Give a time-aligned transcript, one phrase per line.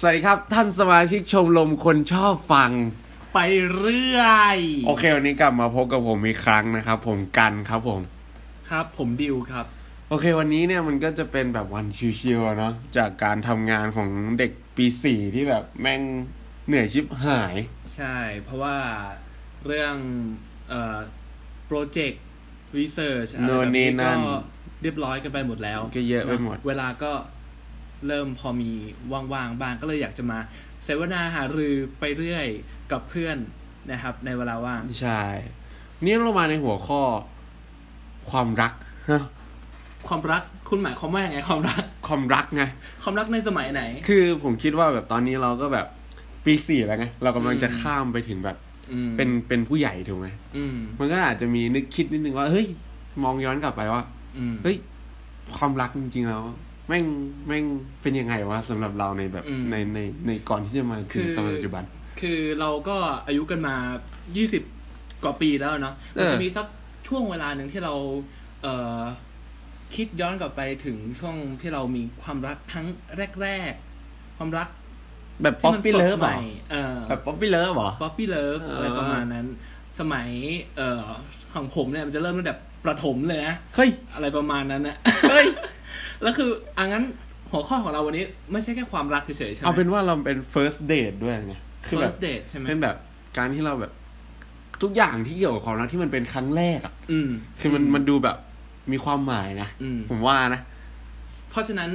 [0.00, 2.70] สวัสดีครับ ท่านสมาชิกชมรมคนชอบฟัง
[3.34, 3.38] ไป
[3.76, 4.24] เรื่อ
[4.56, 8.00] ย โอเค วันนี้กลับมาพบกับผมอีกครั้งนะครับ ผมกันครับผม
[8.70, 9.66] ครับผมดิวครับ
[10.08, 11.86] โอเค วันนี้เนี่ยมันก็จะเป็นแบบวัน
[12.20, 14.08] ชิวๆอะเนาะจากการทำงานของ
[14.38, 16.02] เด็กปีสี่ที่แบบแม่ง
[16.66, 17.54] เหนื่อยชิบหาย
[17.96, 18.76] ใช่ เพราะว่า
[19.66, 19.94] เรื่อง
[20.68, 20.98] เอ่อ
[21.66, 22.22] โปรเจกต์
[22.78, 24.18] รีเสิร์ชอะไรโน่นแบบนี่นี้นั่ก็น
[24.82, 27.12] เรียบร้อยกันไปหมดแล้วก็เยอะไปหมดเวลาก็
[28.06, 28.70] เริ่มพอมี
[29.32, 30.38] ว่างๆบ้างก็เลยอยากจะมา
[30.84, 32.46] เสวนาหารือไปเรื่อย
[32.92, 33.36] กับเพื่อน
[33.90, 35.22] นะครับ ในเวลาว่างใช่
[36.04, 37.00] นี่เรามาในหัวข้อ
[38.30, 38.72] ความรัก
[39.10, 39.22] ฮะ
[40.08, 42.62] ความรักคุณหมายความว่ายังไงความรัก ความรักไง
[43.02, 45.86] ความรักในสมัยไหน คือผมคิดว่าแบบตอนนี้เราก็แบบ
[46.44, 48.56] ปีสี่แล้วไงเรากำลังจะอืมข้ามไปถึงแบบ
[48.92, 50.26] อืมเป็นเป็นผู้ใหญ่ถูกไหม
[50.56, 52.66] อืมมันก็อาจจะมีนึกคิดนิดนึงว่าเฮ้ย
[53.24, 54.02] มองย้อนกลับไปว่า
[54.38, 54.76] อืมเฮ้ย
[55.56, 56.42] ความรักจริงๆแล้ว
[56.88, 57.04] แม่ง
[57.46, 57.64] แม่ง
[58.02, 61.84] เป็นยังไงวะสำหรับเราในแบบอืมในในในก่อนที่จะมาถึงคือตอนปัจจุบัน
[62.20, 63.76] คือเราก็อายุกันมา
[64.46, 66.66] 20กว่าปีแล้วเนาะเออมันจะมีสัก
[67.08, 67.94] ช่วงเวลาหนึ่งที่เรา
[68.62, 69.00] เอ่อ
[69.94, 72.86] คิดย้อนกลับไปถึงช่วงที่เรามีความรักครั้ง
[73.42, 73.72] แรก
[74.04, 74.68] ๆ ความรัก
[75.42, 76.38] แบบที่มันสดใหเหรอ
[76.70, 79.46] เออแบบ puppy love เหรอ puppy love เอออะไรประมาณนั้น
[80.00, 80.28] สมัย
[80.76, 81.04] เอ่อ
[81.54, 84.96] ของผมเนี่ยมันจะเริ่มตั้งแต่ประถมเลยนะเฮ้ยอะไรประมาณนั้นนะ
[85.30, 85.46] เฮ้ย
[86.22, 87.04] แล้วคืออังั้น
[87.50, 91.54] หัวข้อของเราวันนี้ไม่ใช่แค่ความรักเฉยๆใช่ไหมเอาเป็นว่าเราเป็น first date ด้วยไง
[91.86, 92.96] คือแบบ first date ใช่ไหมเป็นแบบ
[93.38, 93.92] การที่เราแบบ
[94.82, 98.36] ทุกอย่างที่เกี่ยวกับความรักที่มันเป็นครั้งแรกอะอืมคือมันมันดูแบบ
[98.92, 100.60] มีความหมายนะอืมผมว่านะ
[101.50, 101.90] เพราะฉะนั้น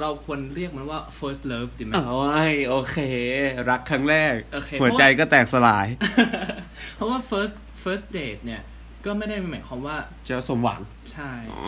[0.00, 2.98] เราควรเรียกมันว่า first love ดีไหมเอาไว้โอเค
[3.70, 5.86] รักครั้งแรกโอเคหัวใจก็แตกสลาย
[6.94, 8.62] เพราะว่า first first date เนี่ย
[9.04, 9.96] ก็ไม่ได้หมายความว่า
[10.28, 10.80] จะสมหวัง
[11.12, 11.62] ใช่อ๋อ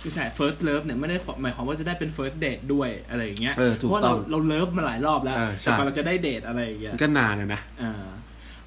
[0.00, 8.06] ไม่ใช่ first love เนี่ยไม่ได้หมายความว่าจะได้เป็น first date ด้วยอะไรอย่างเงี้ยเออถูกเพราะว่าต้เราองเราเลิฟมาหลายรอบแล้วเออใช่แต่กว่าเราจะได้เดทอะไรอย่างเงี้ยก็นานเลยนะอ่า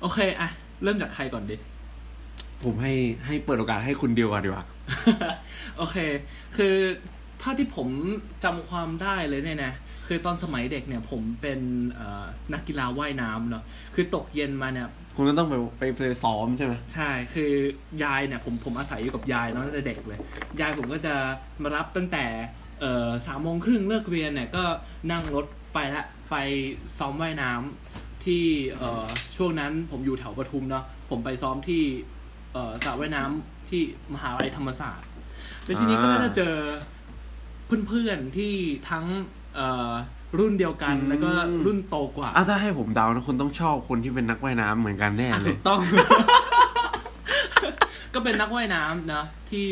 [0.02, 0.50] โอเคอะ
[0.84, 1.58] เริ่มจากใครก่อนดิ
[2.64, 2.94] ผมให้
[3.26, 4.66] ให้เปิดโอกาสให้คุณเดียวก่อนดีกว่า
[5.78, 5.98] โอเค
[6.58, 6.76] คือ
[7.42, 7.88] ถ้าที่ผม
[8.44, 9.74] จำความได้เลยเนี่ยนะ
[10.08, 11.60] คือตอนสมัยเด็กเนี่ย ผมเป็น
[11.94, 13.64] เอ่อนักกีฬาว่ายน้ำเนาะ
[13.96, 14.88] คือตกเย็นมาเนี่ย
[15.20, 17.52] คุณก็ต้องไปไปไปซ้อมใช่ไหมใช่ คือ
[18.04, 20.20] ยายเนี่ยผมผมอาศัยอยู่กับยายเนาะตั้งแต่เด็กเลย
[20.62, 21.14] ยายผมก็จะ
[21.64, 22.26] มารับตั้งแต่
[22.82, 24.64] เอ่อสามโมงครึ่งเลิกเรียนเนี่ยก็
[25.12, 26.36] นั่งรถไปละไป
[27.00, 28.44] ซ้อมว่ายน้ำที่
[28.78, 29.06] เอ่อ
[29.36, 31.84] ช่วงนั้นผมอยู่แถวปทุมเนาะผมไปซ้อมที่
[32.54, 33.82] เอ่อสระว่ายน้ำที่
[34.14, 35.08] มหาลัยธรรมศาสตร์
[35.64, 36.56] แล้วทีนี้ก็จะเจอ
[37.88, 38.54] เพื่อนๆที่
[38.90, 39.06] ทั้ง
[39.56, 39.92] เอ่อ
[40.40, 41.30] รุ่นเดียวกันอืมแล้วก็
[41.66, 45.80] รุ่นโตกว่าอะถ้าให้ผมเดานะคุณต้องชอบคนที่เป็นนักว่ายน้ำเหมือนกันแน่อะเลถูยกต้อง
[48.14, 49.68] ก็เป็นนักว่ายน้ำนะ ที่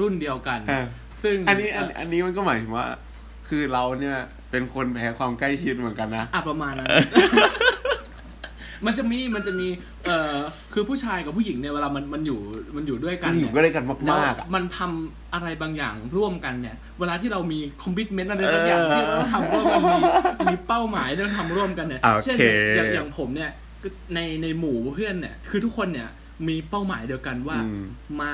[0.00, 0.86] รุ่นเดียวกันเออ
[1.22, 2.86] ซึ่งอันนี้อันเอันนี้มันก็หมายถึงว่า
[3.48, 4.18] คือเราเนี่ย
[4.50, 6.86] เป็นคนแพ้ความใกล้ชิดเหมือนกันนะอะประมาณนั้น
[8.86, 9.68] มันจะมีมันจะมี
[10.04, 10.36] เอ่อ
[10.72, 12.38] คือผู้ชายกับผู้หญิงเนี่ยเวลามันมันอยู่
[12.76, 20.02] มันอยู่ด้วยกัมันนอเนี่ยู่ยก็ได้กันแล้วมากๆอะมันทำอะไรบางอย่างร่วมกันเนี่ย เวลาที่เรามีคอมมิชเมนต์อะไรสักอย่างเออที่เราต้องทำร่วมกันมี
[20.52, 22.38] มีเป้าหมายที่ต้องทำร่วมกันเนี่ยโอเค เช่น
[22.76, 23.50] อย่างอย่างผมเนี่ย
[23.82, 26.08] ก็ในในหมู่เพื่อนเนี่ยคือทุกคนเนี่ย
[26.48, 27.82] มีเป้าหมายเดียวกันว่าอืม
[28.20, 28.32] มา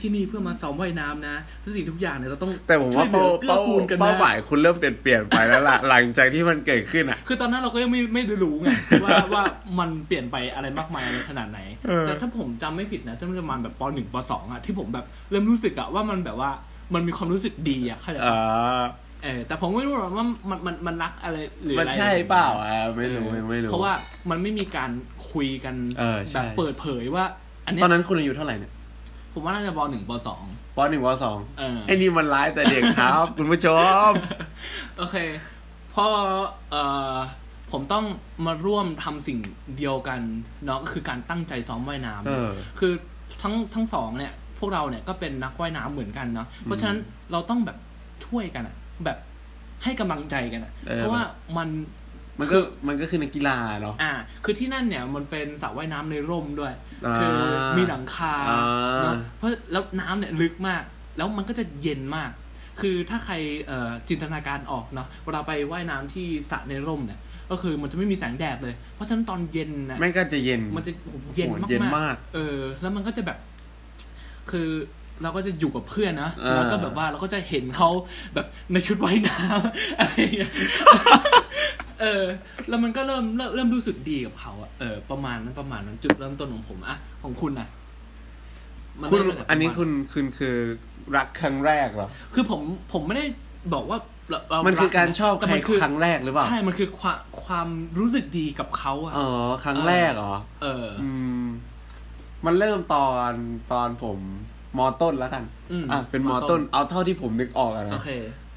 [0.00, 8.68] ที่นี่เพื่อมาซ้อมว่ายน้ำนะทุกสิ่งทุกอย่างเนี่ยเราต้องแต่ผมว่าช่ยหลืเป้าอเกื้อเป้ากูลกันนะเป้าหมายคุณเริ่มเปลี่ยนเปลี่ยนไปแล้วล่ะหลังจากที่มันเกิดขึ้นอะ คือตอนนั้นเราก็ยังไม่ไม่ได้รู้ไง
[9.04, 9.42] ว่าว่า
[9.78, 16.50] มันเปลี่ยนไปอะไรมากมายอะไรขนาดไหนเออแต่ถ้าผมจำไม่ผิดนะตั้งประมาณแบบปหนึ่งปสองอะที่ผมแบบเริ่มรู้สึกอะว่ามันแบบว่า
[16.94, 18.82] มันมีความรู้สึกดีอะเข้าใจอ่ปะา
[19.24, 23.94] เออแต่ผมไม่รู้หรอกว่ามันมันมันรักอะไรหรือมันอะไรใช่เปล่าอะไม่รู้เออไม่รู้เพราะว่า
[24.30, 24.90] มันไม่มีการ
[25.30, 27.24] คุยกันเออใช่แบบเปิดเผยว่า
[27.66, 28.72] อันเนี้ตยอนนั้นคุณอายุเท่าไหร่เนี่ย
[29.32, 30.44] ผมว่าน่าจะปหนึ่งปสอง
[30.76, 33.68] ปหนึ่งปสองเออไอ้นี่มันร้ายแต่เด็กครับคุณผู้ช
[34.08, 34.10] ม
[34.98, 35.16] โอเค
[35.94, 36.06] พอ
[36.70, 36.82] เอ่
[37.14, 37.16] อ
[37.72, 38.04] ผมต้อง
[38.46, 39.38] มาร่วมทำสิ่ง
[39.76, 40.20] เดียวกัน
[40.66, 42.92] เนาะก็คือการตั้งใจซ้อมว่ายน้ำเออคือ
[43.42, 46.98] ทั้งทั้งสองเนี่ย พวกเราเนี่ยก็เป็นนักว่ายน้ำเหมือนกันเนาะเพราะฉะนั้น
[47.32, 47.76] เราต้องแบบ
[48.26, 49.18] ช่วยกันอะ แบบ
[49.84, 51.22] ให้กำลังใจกันอะเออเพราะว่า
[51.56, 51.68] มัน
[52.40, 52.58] มันก็
[52.88, 54.12] มันก็คือนักกีฬาเนาะ อ่า
[54.44, 56.72] คือที่นั่นเนี่ยมันเป็นสระว่ายน้ำในร่มด้วย
[57.06, 57.34] อ่าคือ
[57.76, 58.60] มีหลังคาอ่า
[59.02, 60.82] เนาะ เพราะแล้วน้ำเนี่ยลึกมาก
[61.16, 62.30] แล้วมันก็จะเย็นมาก
[62.80, 63.34] คือถ้าใคร
[63.66, 67.20] เอ่อจินตนาการออกเนาะ เวลาไปว่ายน้ำที่สระในร่มเนี่ย
[67.50, 73.38] ก็คือมันจะไม่มีแสงแดดเลย เพราะฉะนั้นตอนเย็นนะแม่งก็จะเย็น มันจะโอ้โหเย็นโอ้โหมากเย็นๆมาก เออ แล้วมันก็จะแบบ
[74.50, 74.68] คือ
[75.22, 77.90] เราก็จะอยู่กับเพื่อนนะเออแล้วก็แบบว่าเราก็จะเห็นเขา
[78.34, 80.52] แบบในชุดว่ายน้ำอะไรอย่างเงี้ย
[82.00, 82.24] เออ
[82.68, 87.68] แล้วมันก็เริ่มเริ่มเริ่มรู้สึกดีกับเขาอะเออประมาณนั้นประมาณนั้นจุดเริ่มต้นของผมอะของคุณอะ
[89.00, 90.56] มันคุณเริ่มตั้งแต่อันนี้ประมาณคุณคุณคือ
[91.16, 92.60] รักครั้งแรกเหรอ คือผม
[92.92, 93.24] ผมไม่ได้
[93.74, 93.98] บอกว่า
[94.30, 97.68] เราเรามันคือการชอบแต่ใครมันคือครั้งแรกหรือเปล่า ใช่ มันคือความคความ
[97.98, 99.28] รู้สึกดีกับเขาอะอ๋อ
[99.64, 101.10] ครั้งแรกเหรอ เออ อื
[101.42, 101.44] ม
[102.46, 103.32] มันเริ่มตอน
[103.72, 104.18] ตอนผม
[104.78, 108.10] มอต้นแล้วกันอืมอะเป็นมอมต้ต้นนเอาเท่าที่ผมนึกออกอะโอนะเค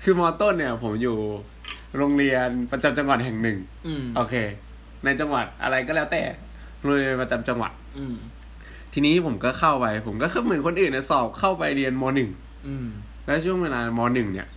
[0.03, 1.17] คือมอต้นเนี่ย ผมอยู่
[1.97, 4.35] โรงเรียนประจำจังหวัดแห่งหนึ่งอืมโอเค
[5.03, 6.21] ในจังหวัดอะไรก็แล้วแต่
[6.81, 8.15] โรงเรียนประจำจังหวัดอืม
[8.93, 12.29] ทีนี้ผมก็เข้าไป ผมก็เหมือนคนอื่นนะสอบเข้าไปเรียนมหนึ่ง
[12.67, 12.87] อืม
[13.25, 14.47] แล้วช่วงเวลามหนึ่งเนี่ย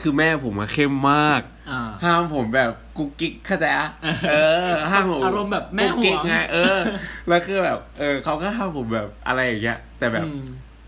[0.00, 1.40] คือแม่ผมมาเข้มมาก
[1.70, 3.88] อ่าห้ามผมแบบกุ๊กกิ๊กเข้าใจอะ
[4.30, 4.34] เอ
[4.68, 6.78] อ ห้ามผมอารมณ์แบบแม่กุ๊กกิ๊กห่วงไงเออ
[7.28, 10.42] แล้วคือแบบ เออเขาก็ห้ามผมแบบอะไรอย่างเงี้ย แต่แบบอืม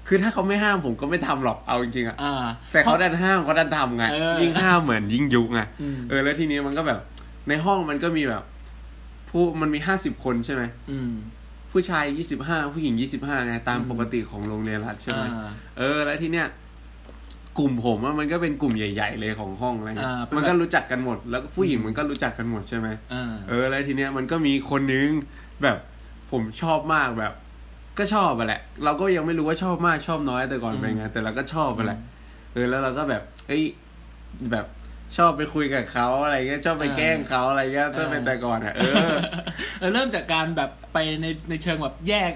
[0.08, 2.34] คือถ้าเขาไม่ห้ามผมก็ไม่ทำหรอกเอาจริงๆอะอ่า
[2.72, 6.98] แต่เขาดันห้ามเขาดันทำไงเออยิ่งห้ามเหมือนยิ่งยุไงอืมเออแล้วทีนี้มันก็แบบ
[7.48, 8.42] ในห้องมันก็มีแบบ
[9.30, 11.12] ผู้มันมีห้าสิบคนใช่ไหมอืม
[11.72, 16.46] ผู้ชายยี่สิบห้าผู้หญิงยี่สิบห้าไงตามปกติของโรงเรียนรัฐใช่ไหมอ่าเออ แล้วทีเนี้ย
[17.58, 25.08] กลุ่มผมอะมันก็เป็นกลุ่มใหญ่ๆเลยของห้องอะไรเงี้ยอ่าเป็นมันก็แบบรู้จักกันหมด แล้วก็ผู้หญิงมันก็รู้จักกันหมดใช่ไหมอ่าเออแล้วทีเนี้ยมันก็มีคนนึง
[25.62, 25.76] แบบ
[26.30, 27.32] ผมชอบมากแบบ
[27.98, 31.98] ก็ชอบไปแหละ เราก็ยังไม่รู้ว่าชอบมากชอบน้อยแต่ก่อนเป็นไงแต่เราก็ชอบไปแหละ
[32.52, 33.62] เออแล้วเราก็แบบเอ้ย
[34.50, 34.66] แบบ
[35.16, 38.94] ชอบไปคุยกับเขาอะไรเงี้ยชอบไปแกล้งเขาอะไรเงี้ยตั้งแต่แต่ก่อนอะเออ
[39.80, 42.32] แล้วเริ่มจากการแบบไปในในเชิงแบบแยก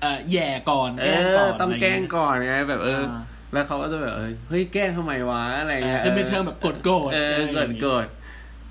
[0.00, 3.22] เอ่อแย่ก่อนเอแกล้งก่ออนต้องแกล้งะไรเยก่อนไงแบบเอออ่า
[3.52, 8.06] แล้วเขาก็จะแบบเอ้ยเฮ้ยแกล้งทำไมวะอะไรเงี้ยจะเป็นเชิงแบบกดโกรธเออเกิดเกิด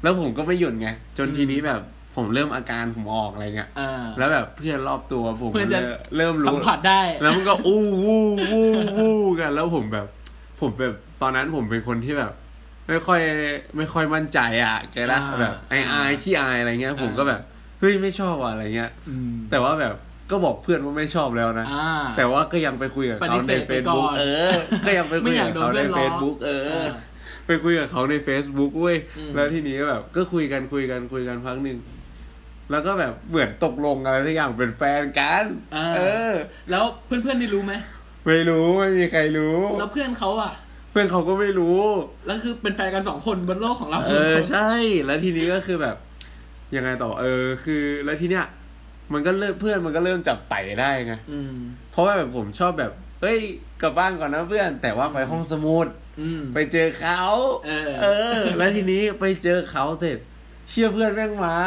[0.04, 0.88] แล้วผมก็ไม่หยุดไง
[1.18, 1.82] จนทีนี้แบบ
[2.16, 5.80] ผมเริ่มอาการผมออกอะไรเงี้ยอ่าแล้วแบบเพื่อนรอบตัวผมเพื่อนจะ
[6.18, 10.06] เริ่มสัรู้มผัสได้ แล้วมันก็อู้วู้วู้วู้กัน แล้วผมแบบ
[10.62, 12.32] ผมแบบตอนนั้นผมเป็นคนที่แบบ
[12.88, 13.22] ไม่ค่อย
[13.78, 17.42] ไม่ค่อยมั่นใจอะแกละอ่าแบบไออายขี้อายอะไรเงี้ย ผมก็แบบ
[17.80, 19.96] เฮ้ยไม่ชอบอะอะไรเงี้ยอืมแต่ว่าแบบ
[20.32, 24.52] ก็บอกเพื่อนว่าไม่ชอบแล้วนะอ่าแต่ว่าก็ยังไปคุยกับเขาปฏิเสในธเฟไปซก่อนบุ๊กเออ
[24.86, 26.88] ก็ยังไปคุยกับเขาไม่ในอยากโดนเพื่เฟอนซล้อบุ๊กเอออ่า
[27.48, 31.78] ไปคุยกับเขาใน Facebook เว้ยอืมแล้วทีนี้ก็แบบ ก็คุยกันคุยกันคุยกันพักหนึ่ง
[32.72, 35.46] แล้วก็แบบเหมือนตกลงอะไรสักอย่างเป็นแฟนกัน
[35.76, 36.02] อ่าเอ
[36.32, 36.34] อ
[36.72, 37.74] แล้วเพื่อนๆได้รู้ไหม
[38.26, 40.52] ไม่รู้ไม่มีใครรู้ แล้วเพื่อนเขาอะ
[40.92, 41.80] เพื่อนเขาก็ไม่รู้
[42.28, 44.70] แล้วคือเป็นแฟนกันสองคนบนโลกของเรา เออใช่
[45.06, 45.96] แล้วทีนี้ก็คือแบบ
[46.76, 48.46] ยังไงต่อ เออ คือ แล้วทีเนี้ย
[49.14, 51.56] มันก็เริ่มเพื่อนมันก็เริ่มจับไต่ได้ไงอืม
[51.92, 53.40] เพราะว่าแบบผมชอบแบบเอ้ย
[53.82, 55.88] กลับบ้านก่อนนะเพื่อน แต่ว่าไปห้องสมุด
[56.22, 57.22] อืมไปเจอเขา
[57.66, 58.06] เออ เอ
[58.38, 60.18] อ แล้วทีนี้ไปเจอเขาเสร็จ
[60.70, 61.58] เชื่อเพื่อนแม่งมา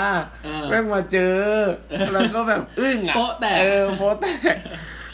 [0.45, 1.39] เออแม่งมาเจอ
[2.13, 4.57] แล้วก็แบบอึ้งอะโป๊ะแตกเออโป๊ะแตก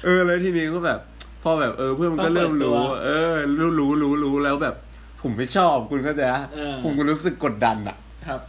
[0.04, 1.00] เออแล้วทีนี้ก็แบบ
[1.42, 4.74] พอแบบเออเพื่อนมันก็เริ่มรู้ต้องเปิดตัวเออ รู้รู้รู้รู้แล้วแบบ
[5.22, 7.96] ผมไม่ชอบคุณก็จะเออผมก็รู้สึกกดดันอะ
[8.26, 8.40] ครับ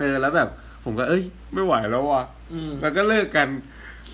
[0.00, 0.48] เออแล้วแบบ
[0.84, 1.22] ผมก็เอ้ย
[1.54, 2.41] ไม่ไหวแล้วว่ะอืม
[2.82, 3.48] แล้วก็เลิกกัน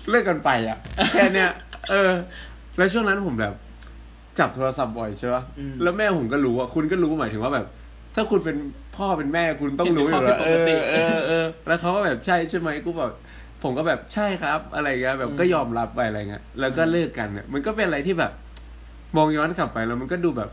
[0.09, 0.77] เลิกกันไปอะ
[1.11, 1.51] แค่เนี้ย
[1.89, 2.11] เออ
[2.77, 3.53] แล้วช่วงนั้นผมแบบ
[4.39, 7.65] จับโทรศัพท์บ่อยใช่ปะอืมแล้วแม่ผมก็รู้อะ คุณก็รู้หมายถึงว่าแบบ
[8.15, 8.57] ถ้าคุณเป็น
[8.95, 13.13] พ่อเป็นแม่คุณต้องรู้อยู่แล้วเห็นเอเป็นข้อผิดปกติอเออเออ แล้วเขาก็แบบใช่ใช่ไหมกูแบบ
[13.63, 18.31] ผมก็แบบใช่ครับ อะไรเงี้ยแบบอืมก็ยอมรับไปอะไรเงี้ยแล้วก็เลิกกันเนี่ยมันก็เป็นอะไรที่แบบ
[19.17, 20.49] มองย้อนกลับไปแล้วมันก็ดูแบบ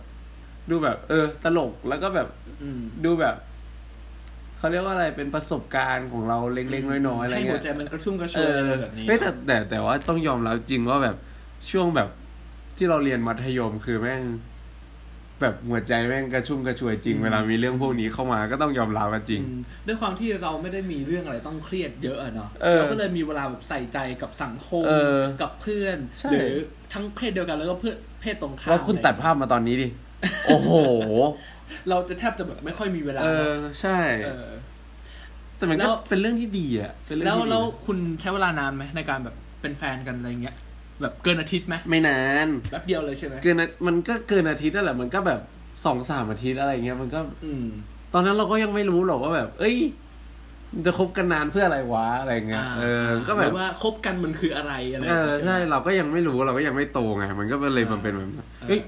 [0.71, 2.29] ดูแบบ เออ ตลกแล้วก็แบบ
[2.63, 3.35] อืมดูแบบ
[4.67, 11.17] เขาเรียกว่าอะไรเป็นประสบการณ์ของเราเล็กๆ น้อยๆอะไรให้หัเงี้วยใจมันกระชุ่มกระชเอวยออะไรแบบนี้เฮ้ยแต่แต่แต่ว่าต้องยอมรับจริงว่าแบบ
[11.71, 12.09] ช่วงแบบ
[12.77, 14.23] ที่เราเรียนมัธยมคือแม่ง
[15.41, 26.53] แบบหัวใจแม่งกระชุ่มกระชวยจริงเวลามีเรื่องพวกนี้เข้ามาก็ต้องยอมรับกันจริงอืมด้วยความที่เราไม่ได้มีเรื่องอะไรต้องเครียดเยอะอะเนาะเออเราก็เลยมีเวลาแบบใส่ใจกับสังคมเออกับเพื่อนใช่หรือ
[26.93, 29.89] ทั้งเพศเดียวกันแล้วก็เพื่อนเพศตรงข้ามแล้วคุณตัดภาพมาตอนนี้ดิ
[30.47, 30.71] โอ้โห
[31.89, 34.51] เราจะแทบจะแบบไม่ค่อยมีเวลา เออ ใช่ เออ
[35.57, 40.57] แต่มันแล้ก็วเป็นเรื่องที่ดีอะเป็นเรื่องแล้วที่ดีแล้วคุณใช้เวลานานไหมในการแบบเป็นแฟนกันอะไรเงี้ย
[41.01, 45.41] แบบเกินอาทิตย์ไหมไม่นานแป๊บเดียวเลยใช่ไหมเกินอามันก็เกินอาทิตย์นั่นแหละมันก็แบบ
[45.85, 47.65] สองสามอาทิตย์อะไรเงี้ยมันก็ อืม
[48.13, 49.77] ตอนนั้นเราก็ยังไม่รู้หรอกว่าแบบ เอ้ย
[50.73, 58.81] มันจะคบกันนานเพื่ออะไรวะอะไรเงี้ยอ่าเออ ก็แบหบรือว่าคบกันมันคืออะไรอะไร เออแบบนี้ใช่ไหมเราก็ยังไม่รู้เราก็ยังไม่โตไง มันก็เลยมันเป็นแบบนั้นเออเฮ้ย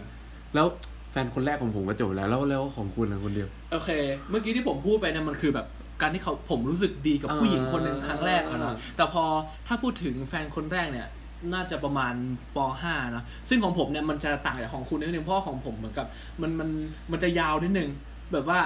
[0.55, 0.67] แล้ว
[1.11, 3.91] แฟนคนแรกของผมก็จบแล้วแล้วแล้วของคุณนะคนเดียว โอเค
[4.31, 5.67] เมื่อกี้ที่ผมพูดไปเนี่ยมันคือแบบ
[6.03, 9.25] การที่เขาผมรู้สึกดีกับอ่าผู้หญิงคนหนึ่งครั้งแรกอะเนาะแต่พอ
[9.67, 11.09] ถ้าพูดถึงแฟนคนแรกเนี่ย
[11.53, 12.15] น่าจะประมาณ
[12.57, 16.07] ป .5 เนอะซึ่งของผมเนี่ยมันจะต่างจากของคุณนิดนึงเพราะว่าของผมเหมือนกับ
[16.41, 16.69] มันมัน
[17.11, 17.89] มันจะยาวนิดนึง
[18.33, 18.61] แบบว่า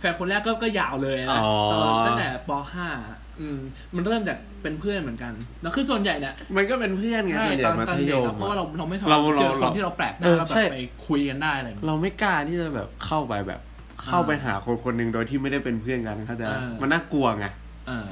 [0.00, 3.58] แฟนคนแรกก็ก็ยาวเลยนะอ๋อตอนตั้งแต่ป .5 อืม
[3.94, 13.60] มันเริ่มจากเป็นเพื่อนเหมือนกันแล้วคือส่วนใหญ่เนี่ยมันก็เป็นเพื่อนไงใช่ส่วนใหตญ่อนมัตอนธยเด็กมอะเพราะว่าเราเราไม่ชอบเราเราเจอคนเราที่เราแปลกหเอน้าอแล้วแบใช่บไปคุยกันได้อะไรอย่างเงี้ยเราไม่กล้าที่จะแบบเข้าไปแบบ
[14.06, 17.46] เข้าไปหาคนคนหนึ่งโดยที่ไม่ได้เป็นเพื่อนกันเขาใจะเออมันน่ากลัวไง
[17.88, 18.10] เออ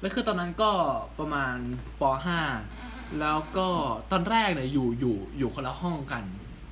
[0.00, 0.70] แล้วคือตอนนั้นก็
[1.18, 1.56] ประมาณ
[2.00, 2.02] ป
[2.66, 3.68] .5 แล้วก็
[4.12, 6.24] ตอนแรกเนี่ยอยู่อยู่อยู่คนละห้องกัน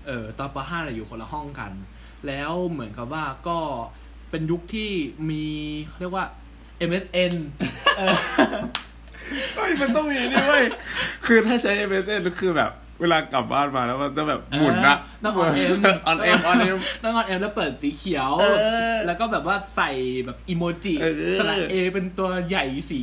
[0.07, 1.73] เออตอนป .5 เนี่ยอยู่คนละห้องกัน
[2.27, 3.59] แล้วเหมือนกับว่าก็
[4.31, 4.91] เป็นยุคที่
[5.31, 5.45] มี
[5.87, 6.27] เขาเรียกว่า
[6.89, 7.33] MSN
[7.99, 8.17] เออ
[9.57, 10.65] เฮ้ยมันต้องมีนี่เว้ย
[11.27, 12.71] คือถ้าใช้ MSN คือแบบ
[13.01, 15.75] เวลากลับบ้านมาแล้วมันจะแบบหมุนอะต้อง on M
[16.07, 18.45] on M on M ต้อง on M แล้วเปิดสีเขียวเอ
[18.93, 19.91] อแล้วก็แบบว่าใส่
[20.27, 23.03] แบบอีโมจิเออสระเอเป็นตัวใหญ่สี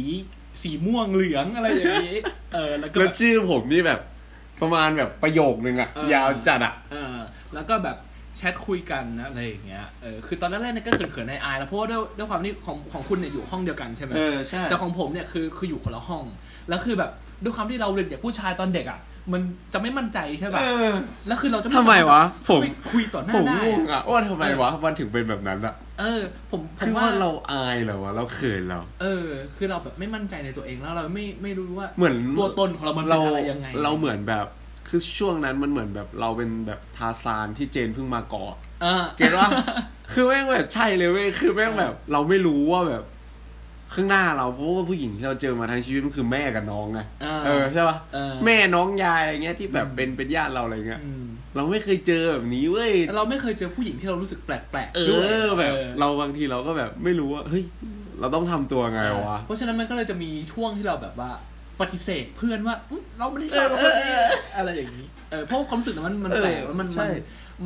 [0.62, 2.16] สีม่วงเหลืองอะไรอย่างนี้
[2.54, 4.00] เออ แล้วก็แล้วแบบชื่อผมนี่แบบ
[4.62, 7.16] ประมาณแบบประโยคนึงอะเออยาวจัดอะเออ
[7.54, 7.98] แล้วก็แบบ
[8.40, 16.24] แชทคุยกันนะอะไรอย่างเงี้ย เออ คือตอนแรกๆเนี่ยก็เขินๆในอายๆแล้วเพราะว่าด้วยด้วยความที่ของของคุณเนี่ยอยู่ห้องเดียวกันใช่ไหมเออใช่ แต่ของผมเนี่ยคือคืออยู่คนละห้อง
[16.70, 17.12] แล้วคือแบบ
[17.44, 19.00] ด้วยความที่เราเด็กๆผู้ชายตอนเด็กอะ
[19.34, 19.42] มัน
[19.74, 20.94] จะไม่มั่นใจใช่ป่ะ เออ
[21.28, 34.46] แล้วคือเราจะทำไมวะผมไปคุยต่อหน้าผมได้งงอะว่าทำไมวะมันถึงเป็นแบบนั้นอะเออ ผมผคืมอว่าว่า เราอายเหรอวะเราเขินเหราเออ คือเราแบบไม่มั่นใจในตัวเองแล้วเราไม่ไม่รู้ว่าเหมือนตัวตนของเรามันเป็เรานอะไรยังไง เราเหมือนแบบ
[34.90, 39.48] คือช่วงนั้นมันเหมือนแบบเราเป็นแบบทาซานที่เจนเพิ่งมากอดเออเก็ตว่า
[40.14, 43.04] คือแม่งแบบใช่เลยเว้ยคือแม่งแบบ เราไม่รู้ว่าแบบ
[43.94, 57.64] ข้างหน้าเราเพราะว่าผู้หญิงที่เราเจอมาทั้งชีวิตมันคือแม่กับน้องไงอ่าเออใช่ปะเออแม่น้องยายอะไรเงี้ยที่แบบอืมเป็นเป็นญาติเราอะไรเงี้ยอืมเราไม่เคยเจอแบบนี้เว้ยแต่เราไม่เคยเจอผู้หญิงที่เรารู้สึกแปลกเอๆด้วยอแบบออเราบางทีเราก็แบบไม่รู้ว่าเฮ้ย
[58.20, 61.32] เราต้องทำตัวไงวะเพราะฉะนั้นมันก็เลยจะมีช่วงที่เราแบบว่า
[61.82, 67.16] ปฏิเสธเพื่อนว่าอุ๊ยเราไม่ได้ชอบเออคนนี้เอออะไรอย่างนี้ เออเพราะความรู้สึกนั้นมันมันแปลกแล้วมันใช่มัน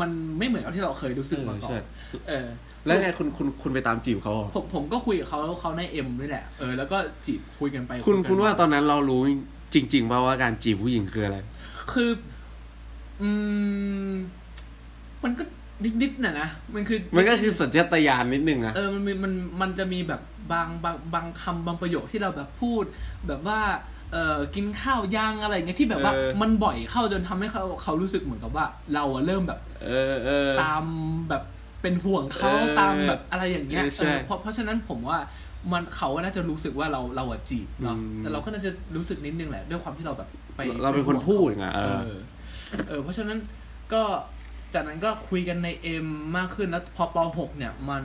[0.02, 1.84] มันไม่เหมือนกับที่เราเคยรู้สึกมาก่อใช่น
[2.30, 2.48] เออ
[2.86, 9.22] แล้วไงคุณคุณคุณไปตามจีบเขาเหรอผมผมก็คุยกับเขาเขาในเอ็มนี่แหละเออแล้วก็จีบคุยกันไปคุณยกันคุณว่ามาตอนนั้นเรารู้
[9.74, 11.38] จริงๆป่าว่าการจีบผู้หญิงคืออะไร
[11.94, 12.10] คือ
[13.22, 13.30] อื
[14.12, 14.14] ม
[15.24, 15.44] มันก็
[16.02, 22.84] นิดๆน่ะนะมันคือ มันก็คือสัญชาตญาณนิดนึงอะเออมันมีมันมันจะมีแบบบางบางบางคำบางประโยคที่เราแบบพูด
[23.28, 23.60] แบบว่า
[24.14, 30.86] เออกินข้าวย่างอะไรเงี้ยที่แบบว่า เออ มันบ่อยเข้าจนทำให้เขาเขารู้สึกเหมือนกับว่า เราอะเริ่มแบบ เออเออ ตาม
[31.30, 31.44] แบบ
[31.82, 35.18] เป็นห่วงเขาเออตามแบบอะไรอย่างเงี้ยเออใช่เออเพราะเพราะฉะนั้นผมว่า
[35.72, 42.20] มันเขาน่าจะรู้สึกว่าเราเราอะจีบเนาะอืมแต่เราก็น่าจะรู้สึกนิดนึงแหละด้วยความที่เราแบบไปเราเป็นคนพูดไงเอเออ อ
[42.88, 43.38] เออ เพราะฉะนั้น
[43.94, 44.02] ก็
[44.74, 48.04] จากนั้นก็คุยกันในเอ็มมากขึ้นแล้วพอป .6 เนี่ย มัน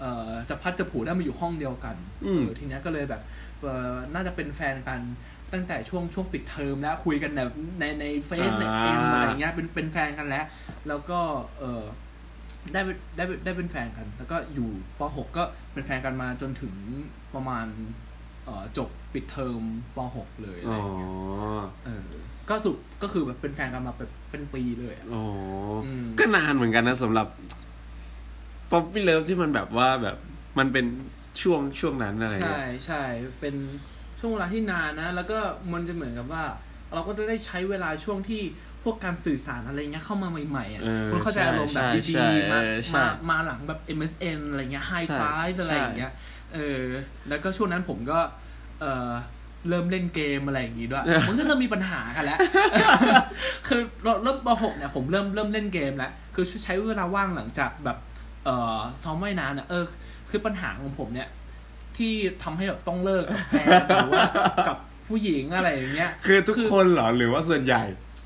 [0.00, 1.96] เอ่อจะพัดจะผูได้มาอยู่ห้องเดียวกัน
[2.26, 3.22] อืม เออทีเนี้ยก็เลยแบบ
[3.60, 5.00] เอ่อน่าจะเป็นแฟนกัน
[5.52, 10.44] ตั้งแต่ช่วงช่วงปิดเทอมแล้วคุยกันแบบในในเฟซในเอ็มอะไรอย่างเงี้ยเป็นเป็นแฟนกันแล้ว
[10.88, 11.20] แล้วก็
[11.58, 11.82] เออ
[12.72, 16.74] ได้เป็นได้เป็นได้เป็นแฟนกัน แล้วก็อยู่ป .6 ก็เป็นแฟนกันมาจนถึง
[17.34, 17.66] ประมาณ
[18.44, 19.62] เอ่อจบปิดเทอม
[19.96, 21.10] ป .6 เลยอะไรอ๋ออย่างเงี้ย
[21.86, 22.08] เออ
[22.48, 25.24] ก็สุดก็คือแบบเป็นแฟนกันมาแบบเป็นปีเลยอะอ๋อ
[25.86, 27.26] อมก็นานเหมือนกันนะสำหรับ
[28.70, 30.16] puppy love ที่มันแบบว่าแบบ
[30.58, 30.86] มันเป็น
[31.42, 33.02] ช่วงช่วงนั้นอะไรใช่เงี้ยใช่
[33.40, 33.54] เป็น
[34.18, 35.38] ช่วงเวลาที่นานนะ แล้วก็
[35.72, 36.44] มันจะเหมือนกับว่า
[36.94, 38.42] เราก็จะได้ใช้เวลาช่วงที่
[38.82, 46.12] พวกการสื่อสารอะไรเงี้ยเข้ามาใหม่ๆอะเออคุณเข้าใจใช่อารมณ์แบบใช่ดีใช่ๆมาเออใช่มามาหลังแบบ MSN อะไรเงี้ย High ใช่ Five อะไรอย่างเงี้ย
[46.54, 46.82] เออ
[47.28, 48.18] แล้วก็ช่วงนั้นผมก็
[48.80, 49.10] เออ
[49.68, 52.38] เริ่มเล่นเกมอะไรอย่างงี้ด้วยมันก็เริ่มมีปัญหากันแล้ว
[53.66, 57.98] คือเราเริ่มป .6 เนี่ยผมเริ่มเริ่มเล่นเกมแล้ว คือใช้เวลาว่างหลังจากแบบ
[58.44, 59.84] เอ่อซ้อมว่ายน้ำเนี่ยเออ
[60.30, 61.28] คือปัญหาของผมเนี่ย
[61.98, 64.24] ที่ทำให้แบบต้องเลิกกับแฟนหรือว่า
[64.68, 64.76] กับ
[65.08, 67.82] ผู้หญิงอะไรอย่างเงี้ย คือทุกคนเหรอหรือว่าส่วนใหญ่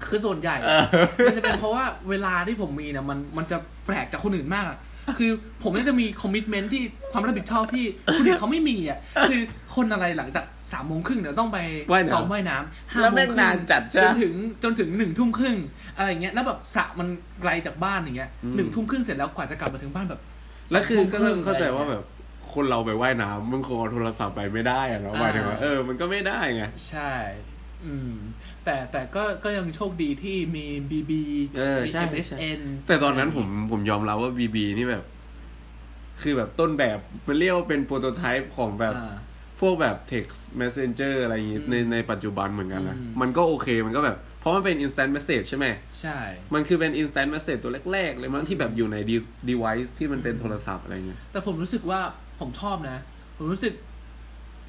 [0.08, 0.82] คือส่วนใหญ่เออ
[1.26, 3.56] มันจะเป็นเพราะว่าเวลาที่ผมมีเนี่ยมันมันจะ
[3.86, 4.78] แปลกจากคนอื่นมากอะ
[5.18, 5.30] คือ
[5.62, 6.82] ผมน่าจะมีคอมมิชเมนที่
[7.12, 7.84] ความรับผิดชอบที่
[8.16, 8.98] คนอื่นเขาไม่มีอะ
[9.28, 9.40] คือ
[9.74, 11.58] คนอะไรหลังจากสามโมงครึ่งเนี่ยต้องไป
[11.92, 14.32] ว่ายน้ำซ้อมว่ายน้ำห้าแล้วโมแม่งงครึ่นานจัดจ้ะจนถึง
[14.62, 15.56] จนถึงหนึ่งทุ่มครึ่ง
[15.96, 17.08] อะไรอย่างเงี้ยแล้วแบบสระมัน
[17.40, 20.20] ไกลจากบ้านอย่างเงี้ยอืมหนึ่งทุ่มครึ่งเสร็จแล้วกว่าจะกลับมาถึงบ้านแบบ
[20.72, 22.02] แล้วคือก็เริ่มสงทุ่เข้าใจรึ่งว่าแบบ
[22.58, 27.12] คนเราไปว่ายน้ำมึงคงเอาโทรศัพท์ไปไม่ได้อะเนาะหมายถึงว่าเออมันก็ไม่ได้ไงใช่
[27.84, 28.12] อืม
[28.64, 31.22] แต่แต่ก็ก็ยังโชคดีที่มีบีบี
[31.58, 35.04] เออมี ใช่ MSN แต่ตอนนั้นผมผมยอมรับว่าบีบีนี่แบบ
[36.22, 36.98] คือแบบต้นแบบ
[37.28, 39.14] มันเรียกว่าเป็นโปรโตไทป์ของแบบ อ่า
[39.60, 45.66] พวกแบบ text messenger อะไรอย่างงี้อืมในในปัจจุบันเหมือนกันนะ อืม มันก็โอเคมันก็แบบ เพราะมันเป็น instant message ใช่ไหม
[46.00, 46.18] ใช่
[46.54, 52.00] มันคือเป็น instant message ตัวแรก ๆ เลยมั้งที่แบบอยู่ใน de- device ที่มันเป็นโทรศัพท์อะไรเงี้ย แต่ผมรู้สึกว่า
[52.40, 52.98] ผมชอบนะ
[53.36, 53.74] ผมรู้สึก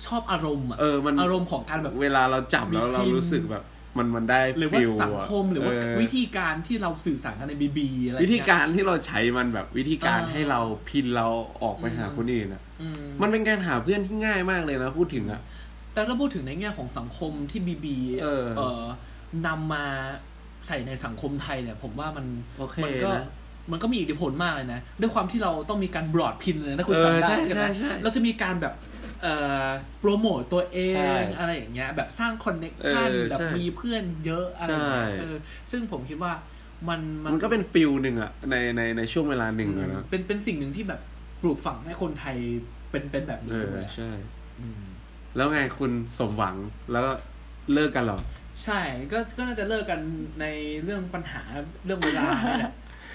[0.05, 3.63] ชอบอารมณ์อะเออมันอารมณ์ของการแบบเวลาเราจับแล้วมีเราพิมพ์รู้สึกแบบ
[3.97, 10.59] มันมันได้หรือว่า feel สังคมหรือว่าเวิธีการที่เราสื่อสารกันในบีบีอะไรวิธีการที่เราใช้มันแบบวิธีการอ่าให้เรา
[10.89, 11.27] พินเรา
[11.63, 15.41] ออกไปหาอืมคนอื่นอะอืมมันเป็นการหาเพื่อนที่ง่ายมากเลยนะพูดถึงอะ
[15.93, 18.83] แต่ถ้าพูดถึงในแง่ของสังคมที่บีบีเออเออ
[19.47, 19.85] นำมา
[20.67, 22.25] ใส่ในสังคมไทยเนี่ย ผมว่ามัน
[22.59, 23.27] โอเคมัก็นะ
[23.71, 28.73] มันก็มีอิทธิพลมากเลยนะ ด้วยความที่เราต้องมีการ broad PIN เลยนะคุณเออจำได้ใช่ใช่ไหมใช่ใช่เราจะมีการแบบ
[29.23, 29.65] เอ่อ
[29.99, 35.35] โปรโมตตัวเองใช่อะไรอย่างเงี้ย แบบสร้าง connection เออแบบใช่มีเพื่อนเยอะอะไรอย่างเงี้ยใช่เออ
[35.71, 36.33] ซึ่งผมคิดว่า
[36.89, 41.01] มันมันก็เป็น feel หนึ่งอะในในในช่วงเวลาหนึ่งอะนะเป็นเป็นสิ่งหนึ่งที่แบบ
[41.41, 42.37] ปลูกฝังให้คนไทย
[42.91, 44.83] เป็นเป็นแบบนี้เออด้วยใช่ออืม
[45.35, 46.55] แล้วไงคุณสมหวัง
[46.91, 47.11] แล้วก็
[47.73, 48.19] เลิกกันเหรอ
[48.63, 48.79] ใช่
[49.11, 49.99] ก็ก็น่าจะเลิกกัน
[50.41, 50.45] ใน
[50.83, 51.41] เรื่องปัญหา
[51.85, 52.27] เรื่องเวลา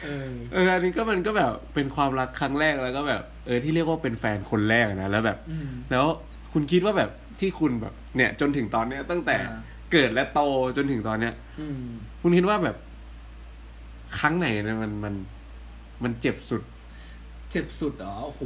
[0.05, 6.05] เนี่ยแหละเออเอออันนี้ก็มันก็แบบเป็นความรักครั้งแรกแล้วก็แบบ เออที่เรียกว่าเป็นแฟนคนแรกนะแล้วแบบอืมแล้ว
[6.53, 9.61] คุณคิดว่าแบบที่คุณแบบ เนี่ย จนถึงตอนเนี้ยตั้งแต่อ่า
[9.93, 10.41] เกิดและโต
[10.77, 11.85] จนถึงตอนเนี้ยอืม
[12.23, 12.77] คุณคิดว่าแบบ
[14.19, 15.15] ครั้งไหนนะมันมัน
[16.05, 16.63] มันเจ็บสุด
[17.51, 18.43] เจ็บสุดเหรอโอ้โห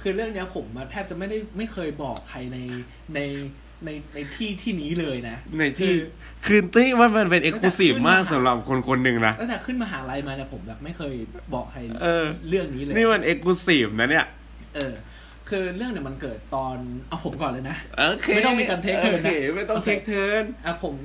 [0.00, 2.58] คือเรื่องเนี้ยผมมาแทบจะไม่ได้ไม่เคยบอกใครใน
[3.14, 3.20] ใน
[3.84, 5.98] ในในที่ที่นี้เลยนะ ในที่คือ
[6.46, 11.14] คือที่ว่ามันเป็น exclusive ขึ้นมากมาสำหรับคนคนหนึ่งนะตั้งแต่ขึ้นมหาลัยมาเนี่ยผมแบบไม่เคย
[11.54, 14.26] บอกใครเออเรื่องนี้เลย นี่มัน exclusive นะเนี่ย
[14.76, 14.94] เออ
[15.48, 16.76] คือเรื่องเนี่ยมันเกิดตอน
[17.08, 20.96] เอาผมก่อนเลยนะโอเคไม่ต้องมีการ take turn นะโอเคไม่ต้องโอเคเทคเทิร์นอะผม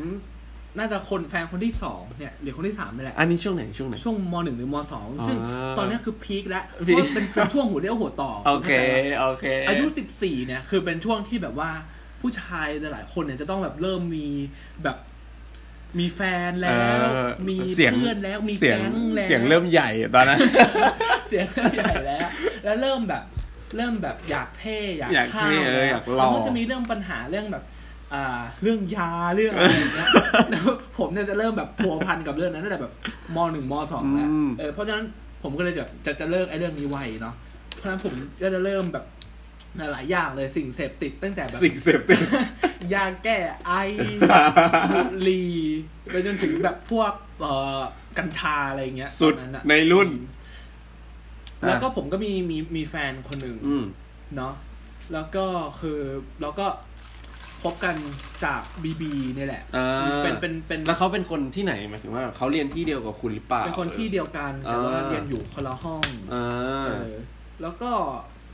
[0.79, 5.37] น่าจะคนแฟนคนที่สองเนี่ยหรือคนที่สามนี่แหละ อันนี้ช่วงไหนช่วงไหนช่วงมหนึ่งหรือมสองอ่าซึ่ง
[5.77, 11.69] ตอนเนี้ยคือ peak แล้ว peak เพราะเป็นเป็นช่วงหัวเรี่ยวหัวต่อ โอเคข้าใจปะโอเค อายุสิบสี่เนี่ยคือเป็นช่วงที่แบบว่า
[12.25, 14.27] ผู้ชายหลายๆคนเนี่ยจะต้องแบบเริ่มมี
[14.83, 14.97] แบบ
[15.99, 20.39] มีแฟนแล้วเออมีเสียงเพื่อนแล้วมีเสียงแก๊งแล้วเสียงเริ่มใหญ่ตอนนั้น
[21.29, 22.27] เสียงเริ่มใหญ่แล้ว
[22.63, 23.23] แล้วเริ่มแบบ
[23.77, 27.63] เริ่มแบบอยากเท่อยากอยากเท่ข้วเอออยากหล่อแล้วก็จะมีเรื่องปัญหาเรื่องแบบ
[28.13, 30.09] อ่าเรื่องยาเรื่องอะไรอย่างเงี้ย
[30.51, 30.65] แล้ว
[30.97, 32.93] ผมเนี่ยจะเริ่มแบบพัวพันกับเรื่องนั้นตั้งแต่แบบ
[33.35, 35.05] มหนึ่งมสองแล้วอืมเออเพราะฉะนั้น
[35.43, 37.35] ผมก็เลยแบบจะจะเลิกไอ้เรื่องนี้ไวเนาะ
[37.77, 39.05] เพราะฉะนั้นผมก็จะเริ่มแบบ
[39.91, 42.19] หลายอย่างเลยสิ่งเสพติดตั้งแต่แบบสิ่งเสพติด
[42.93, 43.73] ยาแก้ไอ
[44.95, 45.51] บุหรี่
[46.11, 47.79] ไปจนถึงแบบพวกเอ่อ
[48.17, 50.09] กัญชาอะไรอย่างเงี้ยสุดตอนั้นอะในรุ่น
[51.67, 53.85] แล้วก็ผมก็มีมีมีแฟนคนหนึ่งอืม
[54.35, 54.53] เนาะ
[55.13, 55.45] แล้วก็
[55.79, 55.99] คือ
[56.41, 56.67] เราก็
[57.61, 57.95] คบกัน
[58.45, 66.03] จากบีบีนี่ยแหละอ่าเป็นเป็นเป็นแล้วเขาเป็นคนที่ไหนหมายถึงว่าเขาเรียนที่เดียวกับคุณหรือเปล่าเป็นคนที่เดียวกันแต่ว่าอ่าเรียนอยู่คนละห้อง
[66.33, 66.45] อ่า
[66.87, 67.13] เออ
[67.61, 67.91] แล้วก็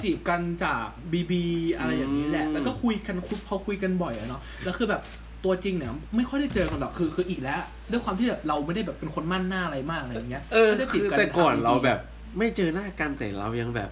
[0.04, 1.44] จีบกันจากบีบี
[1.78, 5.02] อะไรอย่างนี้แหละอืมแล้วก็คุยกันคุยพอคุยกันบ่อยอะเนาะแล้วคือแบบ
[5.46, 7.62] ตัวจริงเนี่ยไม่ค่อยได้เจอกันหรอกคือคืออีกแล้ว
[7.92, 12.00] ด้วยความที่แบบเราไม่ได้แบบเป็นคนมั่นหน้าอะไรมากอะไรอย่างเงี้ยเออก็จะจีคืบอกันแต่ก่อนทงเรา BB แบบ
[12.38, 13.90] ไม่เจอหน้ากันแต่เรายังแบบ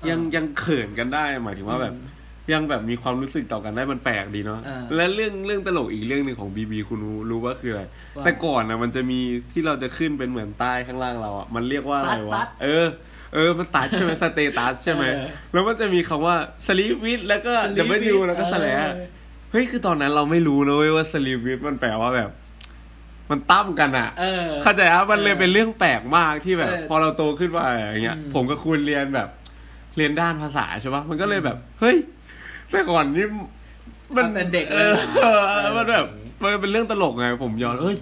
[0.00, 2.16] เออยังยังเขินกันได้หมายถึงว่าแบบอืม
[2.52, 7.82] ยังแบบมีความรู้สึกต่อกันได้มันแปลกดีเนาะอ่าและเรื่องเรื่องตลกอีกเรื่องหนึ่งของบีบีคุณรู้รู้ว่าคืออะไร
[8.16, 9.20] ว่าแต่ก่อนนะมันจะมี
[9.52, 12.86] ที่เราจะขึ้นเป็นเหมือนใต้ข้างล่างเราอะมันเรียกว่าอะไรตัวะดเออ
[13.34, 16.36] เออมันตัดใช่ไหมสเตตัสใช่ไหมเออแล้วมันจะมีคำว่า
[16.66, 18.92] สลีวิทแล้วก็ Sleep with W แล้วก็สแลเออ
[19.52, 22.30] เฮ้ยคือตอนนั้นเราไม่รู้นะเว้ยว่าสลีวิทมันแปลว่าแบบ
[23.30, 29.28] มันตั้มกันอะเออเข้าใจครับมันเลยเออเป็นเรื่องแปลกมากที่แบบเออพอเราโตขึ้นมาอย่างเงี้ยอืมผมกับคุณเรียนแบบ
[29.96, 31.96] เรียนด้านภาษาใช่ปะมันก็เลยแบบ เฮ้ย
[32.70, 33.26] แต่ก่อนนี่
[34.16, 36.06] มันตั้งแต่เด็กเอเลยอนะเออเออมันแบบ
[36.40, 37.96] เออมันเป็นเรื่องตลกไง ผมย้อนเฮ้ย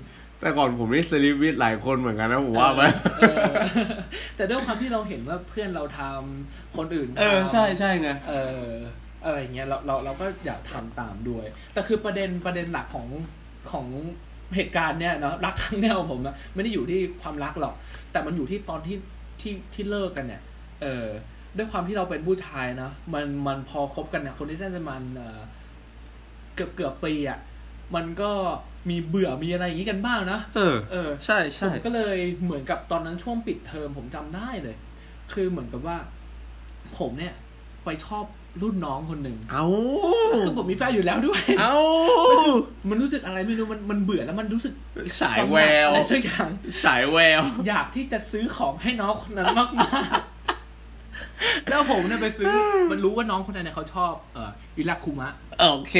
[0.45, 2.83] แต่ก่อนผมนี่สลีวิทหลายคนเหมือนกันนะผมว่าไป
[3.19, 3.45] เออ
[4.37, 8.69] แต่ด้วยความที่เราเห็นว่าเพื่อนเราทำคนอื่นทำเออใช่ใช่ไงเออ
[9.25, 13.07] อะไรเงี้ยเราเราเราก็อยากทำตามด้วย แต่คือประเด็นประเด็นหลักของ
[13.73, 13.87] ของ
[14.55, 17.75] เหตุการณ์เนี้ยเนาะรักครั้งเนี้ยของผมอะไม่ได้อยู่ที่ความรักหรอก
[18.13, 18.97] แต่มันอยู่ที่ตอนที่
[19.41, 20.43] ที่ที่เลิกกันเนี่ย
[20.83, 21.07] เออ
[21.57, 25.41] ด้วยความที่เราเป็นผู้ชายนะมันมันพอคบกันเนี่ยคนที่น่าจะมันเอ่อ
[26.55, 27.39] เกือบเกือบปีอะ
[27.95, 28.33] มันก็
[28.91, 34.77] มีเบื่อมีอะไรอย่างนี้กันบ้างนะเออ เออ ใช่ผใช่มก็เลยเหมือนกับตอนนั้นช่วงปิดเทอมผมจำได้เลย
[35.33, 35.97] คือเหมือนกับว่า
[36.99, 37.35] ผมเนี่ย
[37.85, 38.25] ไปชอบ
[38.63, 39.67] รุ่นน้องคนหนึ่งเอา
[40.45, 41.77] คือผมมีแฟนอยู่แล้วด้วย เอา
[42.91, 44.75] มันรู้สึกอะไรไม่รู้มันมันเบื่อแล้วมันรู้สึก
[45.21, 46.51] ฉายแววอะไรสักอย่าง
[46.83, 50.34] ฉายแวว อยากที่จะซื้อของให้น้องคนนั้นมากๆ
[51.71, 52.53] แล้วผมเนี่ยไปซื้อ
[52.91, 55.97] มันรู้ว่าน้องคนนั้นเนี่ยเขาชอบเอ่อ Rilakkuma โอเค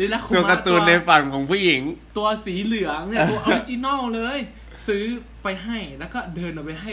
[0.00, 1.82] Rilakkuma ตัวการ์ตูนตัวในฝันของผู้หญิง
[2.16, 4.38] ตัวสีเหลืองเนี่ยตัว original เลย
[4.86, 5.04] ซื้อ
[5.42, 6.92] ไปให้แล้วก็เดินเอาไปให้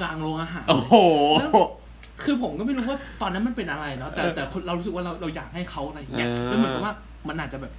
[0.00, 0.94] กลางโรงอาหาร โอ้โห
[1.40, 1.52] แล้ว
[2.22, 6.94] คือผมก็ไม่รู้ว่าตอนนั้นมันเป็นอะไรเนาะแต่แต่คนเรารู้สึกว่าเราเราอยากให้เขาอะไรอย่างเงี้ยเออแล้วเหมือนกับว่า
[7.28, 7.72] มันอาจจะแบบ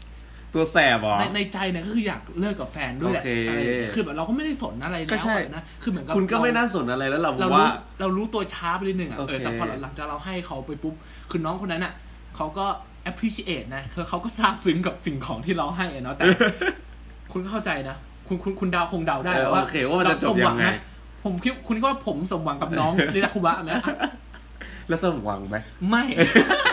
[0.53, 10.93] ตัวแสบเหรอในในใจเนี่ยก็คืออยากเลิกกับแฟนด้วยแหละโอเคอะไรอย่างเงี้ยคือแบบเราก็ไม่ได้สนอะไรก็แล้วใช่อะนะคือเหมือนกับคุณก็ไม่เรน่าสนอะไรแล้วเราเราว่ารู้เรารู้ตัวช้าไปนิดนึงอะโอเอเคอแต่พอหลังจากเราให้เขาไปปุ๊บ
[11.29, 11.93] คือน้องคนนั้นอะ
[12.35, 12.65] เขาก็
[13.09, 16.23] appreciate นะคือเขาก็ซาบซึ้งกับสิ่งของที่เราให้อะเนาะแต่
[17.31, 17.95] คุณก็เข้าใจนะ
[18.27, 20.73] คุณคุณคุณดาวคงเดาได้เออว่าโอเคว่ามันจะจบสหยังไงนะ
[21.23, 23.71] ผมคิดคุณคิดว่าผมสมหวังกับน้องลิลาคุบะไหม
[24.87, 25.57] แล้วสมหวังไหม
[25.89, 26.72] ไม่สรุปค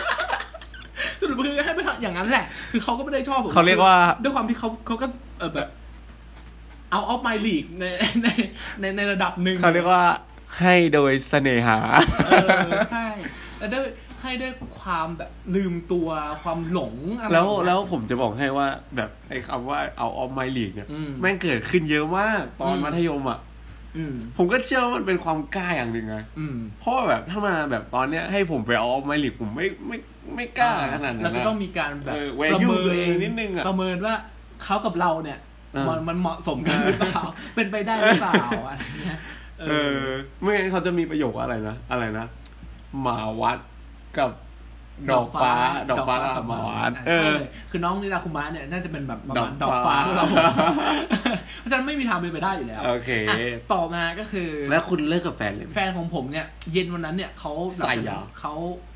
[2.05, 5.07] อให้ไปทำอย่างนั้นแหละ คือเขาก็ไม่ได้ชอบผมเขาเรียกว่า ด้วยความที่เขาเขาก็
[5.39, 5.67] เออแบบ
[6.91, 7.85] เอาออฟไมลีกใน
[8.23, 8.27] ใน
[8.79, 10.05] ในในระดับหนึ่งเขาเรียกว่า
[10.59, 11.79] ให้โดยเสน่หา
[12.25, 12.49] เออ
[12.91, 13.07] ใช่
[13.57, 13.85] แล้วด้วย
[14.21, 16.09] ให้ด้วยความแบบลืมตัว
[16.43, 23.50] ความหลงอะไรแล้วอย่างเงี้ยแล้วผมจะบอกให้ว่าแบบไอ้คำว่าเอาออฟไมลีกเนี่ยอืมแม่งเกิดขึ้นเยอะมาก ตอนอืมมัธยมอะอืม
[24.37, 29.97] ผมก็เชื่อว่ามันเป็นความกล้าอย่างหนึ่งไงอืมเพราะว่าแบบถ้ามาแบบตอนเนี้ยให้ผมไปออฟไมลิกผมไม่ไม่
[30.35, 34.13] ไม่กล้าขนาดนั้นเราจะนะต้องมีการแบบเออ value ตัวเองนิดนึงอะประเมินว่า
[34.63, 35.39] เขากับเราเนี่ย
[35.73, 37.21] เออมันมันเหมาะสมกันหรือเปล่า
[37.55, 38.33] เป็นไปได้หรือเปล่า
[38.67, 39.19] อะไรเงี้ย
[39.59, 40.05] เอเอออ
[40.41, 42.25] ไม่งั้นเขาจะมีประโยคว่าอะไรนะอะไรนะ
[43.01, 43.57] หมาวัด
[44.17, 44.29] กับ
[45.11, 45.53] ดอกฟ้า
[45.89, 50.25] ดอกฟ้ากับหมาวัดอะเอใช่อเลยคือน้องนิราคุมะเนี่ยน่าจะเป็นแบบประมาณดดออกกฟ้าฟ้าเรา
[51.59, 53.37] เพราะฉะนั้นไม่มีทางเป็นไปได้อยู่แล้ว โอเคอะ
[53.73, 57.51] ต่อมาก็คือ แล้วคุณเลิกกับแฟนเลยไหมแฟนของผมเนี่ย เย็นวันนั้นเนี่ยเขา
[57.83, 58.53] ใส่เหรอเขา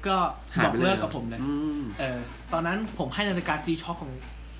[0.07, 0.15] ก็
[0.55, 2.19] หายบอกไปเลยเลิกกับผมเลยอืมเออ
[2.53, 4.11] ตอนนั้นผมให้นาฬิกา G Shock ของ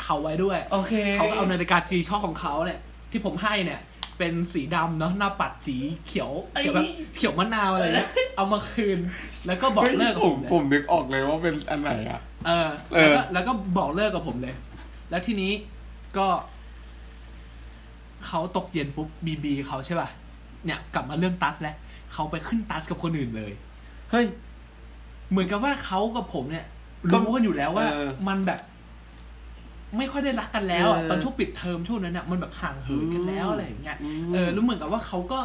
[0.04, 2.80] เขาไว้ด้วย โอเค เขาก็เอานาฬิกา G Shock ของเขาเนี่ย
[3.12, 3.80] ที่ผมให้เนี่ย
[4.18, 9.00] เป็นสีดำเนาะหน้าปัดสีเขียวเขียวแบบเขียวมะนาวอะไรเงี้ยเอามาคืน
[9.46, 14.56] แล้วก็บอกเลิกกับผผมมเลยผมนึกออกเลยว่าเป็นอันไหนอะเออเอแล้วอก็แล้วก็บอกเลิกกับผมเลย
[15.10, 15.52] แล้วทีนี้
[16.18, 16.28] ก็
[18.26, 20.10] เขาตกเย็นปุ๊บบีบีเขาใช่ป่ะ
[20.66, 21.76] เนี่ย กลับมาเรื่องตัสแล้ว
[22.14, 23.52] เขาไปขึ้นตัสกับคนอื่นเลย
[24.12, 24.26] เฮ้ย
[25.30, 26.66] เหมือนกับว่าเขากับผมเนี่ย
[27.12, 28.60] ก็รู้กันอยู่แล้วว่าเออมันแบบ
[29.98, 35.40] ไม่ค่อยได้รักกันแล้วอะเออตอนช่วงปิดเทอมช่วงนั้นเนี่ยมันแบบห่างเหินกันแล้วอืมอะไรอย่างเงี้ยอืมเออแล้วเหมือนกับว่าเขาก็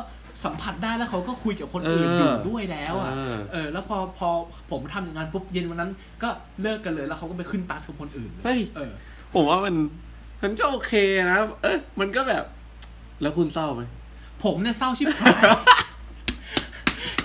[0.44, 4.28] สัมผัสได้แล้วเขาก็คุยกับคนอื่นเออออยู่ด้วยแล้วอะ เออเออแล้วพอพอ
[4.70, 5.90] ผมทำอย่างนั้นปุ๊บเย็นวันนั้น
[6.22, 6.28] ก็
[6.62, 8.92] เลิกกันเลยแล้วเขาก็ไปขึ้นตัสกับคนอื่นเลยเฮ้ย เออ
[9.34, 9.74] ผมว่ามัน
[10.42, 10.92] มันก็โอเค
[11.30, 12.44] นะ เอ้ยมันก็แบบ
[13.22, 13.82] แล้วคุณเศร้าไหม
[14.44, 15.42] ผมเนี่ยเศร้าชิบหาย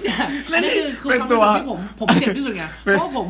[0.02, 0.18] เนี่ย
[0.50, 3.28] และอันนี้นี่คือคือเป็นความตัวรู้สึกที่ผมผมเจ็บที่สุดไง เพเป็นราะว่าผม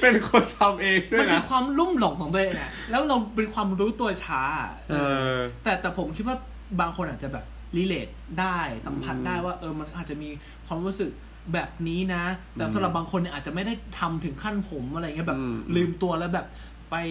[0.00, 4.42] เป็นคนทำเองด้วมัยนคืนะอความลุ่มหลงของตัวเองอะแล้วเราเป็นความรู้ตัวช้า
[4.90, 4.94] เอ
[5.32, 6.36] อ แต่แต่ผมคิดว่า
[6.80, 7.44] บางคนอาจจะแบบ
[7.76, 8.08] รีเลท
[8.40, 10.28] ได้สัมผัสอืมได้ว่าเออมันอาจจะมี
[10.66, 11.10] ความรู้สึก
[11.52, 16.46] แบบนี้นะ แต่อืมสำหรับบางคนเนี่ยอาจจะไม่ได้ทำถึงขั้นผมอะไรเงี้ยแบบอืมลืมตัวแล้วแบบ
[16.94, 17.04] ไป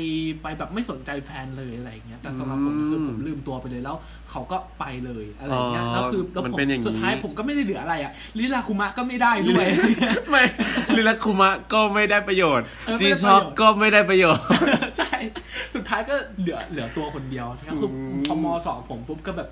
[0.44, 3.96] ไปแบบไม่สนใจแฟนเลยอะไรเงี้ยแต่สำหรับผมอืมคือผมลืมตัวไปเลยแล้ว
[4.30, 9.66] เขาก็ไปเลยอะไรเงี้ยอ๋อแล้วคือแล้วมันผมเป็นอย่างนี้สุดท้ายผมก็ไม่ได้เหลืออะไรอะลิลาคุมะก็ไม่ได้ด้วย
[10.30, 10.44] ไม่
[10.98, 14.44] ลิลักคุมะก็ไม่ได้ประโยชน์เออไม่จีได้ประโยชน์ช็อกก็ไม่ได้ประโยชน์
[14.98, 15.16] ใช่
[15.76, 19.50] สุดท้ายก็เหลือเหลือตัวคนเดียวก็คืออืมพอมสองผมปุ๊บก็แบบ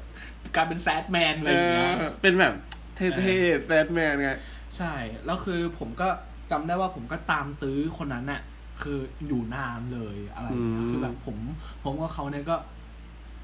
[0.56, 2.54] กลายเป็นแซดแมนอะไรเออย่างเงี้ยอเป็นแบบ
[2.96, 4.32] เท่ๆแบทแมนไง
[4.78, 4.94] ใช่
[5.26, 6.08] แล้วคือผมก็
[6.52, 8.42] จำได้ว่าผมก็ตามตื้อคนนั้นน่ะ
[8.84, 11.38] คืออยู่นานเลยอะไรอย่างเงี้ยอืมคือแบบผม
[11.84, 12.56] ผมกับเขาเนี่ยก็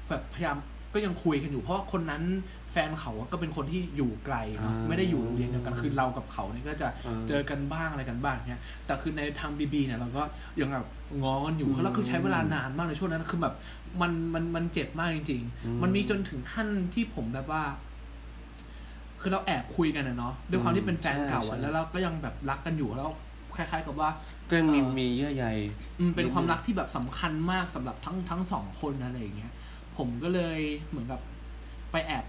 [0.08, 0.56] แบบพยายาม
[0.94, 2.22] ก็ยังคุยกันอยู่ เพราะว่าคนนั้น
[2.72, 6.88] แฟนเขาก็เป็นคนที่อยู่ไกลเนอะไม่ได้อยู่โรงเรียนเดียวกันคือเรากับเขาเนี่ยก็จะ
[7.28, 10.22] เจอกันบ้างอะไรกันบ้างเนี่ยแต่คือในทางบีบีเนี่ยเราก็
[10.60, 10.86] ยังแบบ
[11.22, 13.54] ง้อกันอยู่แล้วคือใช้เวลานานมากในช่วงนั้นคือแบบ
[14.00, 17.62] มันมันมันเจ็บมากจริง ๆ มันมีจนถึงขั้นที่ผมแบบว่า
[19.20, 23.10] คือเราแอบคุยกันนะเนาะด้วยความที่เป็นแฟนเก่าใช่อะใช่แล้วเราก็ยังแบบรักกันอยู่แล้ว
[23.56, 24.10] คล้าย ๆ กับว่า
[24.48, 25.46] ก็ยังมีเออมีเยื่อใย
[26.00, 29.52] อืมเป็นความรักที่แบบสำคัญมากสำหรับทั้งทั้งสองคนอะไรอย่างเงี้ย
[29.96, 30.58] ผมก็เลย
[30.88, 31.20] เหมือนกับ
[31.92, 32.24] ไปแอบ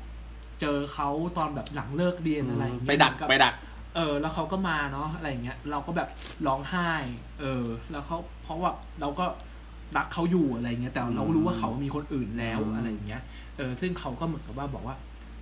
[0.62, 3.53] เจอเขาตอนแบบหลังเลิกเรียนอะไรอย่างเงี้ยไปดักเหมือนไปบดัก
[3.95, 6.10] เออ แล้วเขาก็มาเนาะอะไรอย่างเงี้ย เราก็แบบ
[6.47, 6.91] ร้องไห้
[7.39, 9.25] เออ แล้วเขาเพราะว่าเราก็
[9.97, 13.21] รักเขาอยู่อะไรเงี้ย แต่เราก็รู้ว่าเขามีคนอื่นแล้วอืมอะไรอย่างเงี้ย
[13.58, 14.95] เออ ซึ่งเขาก็เหมือนกับว่าบอกว่า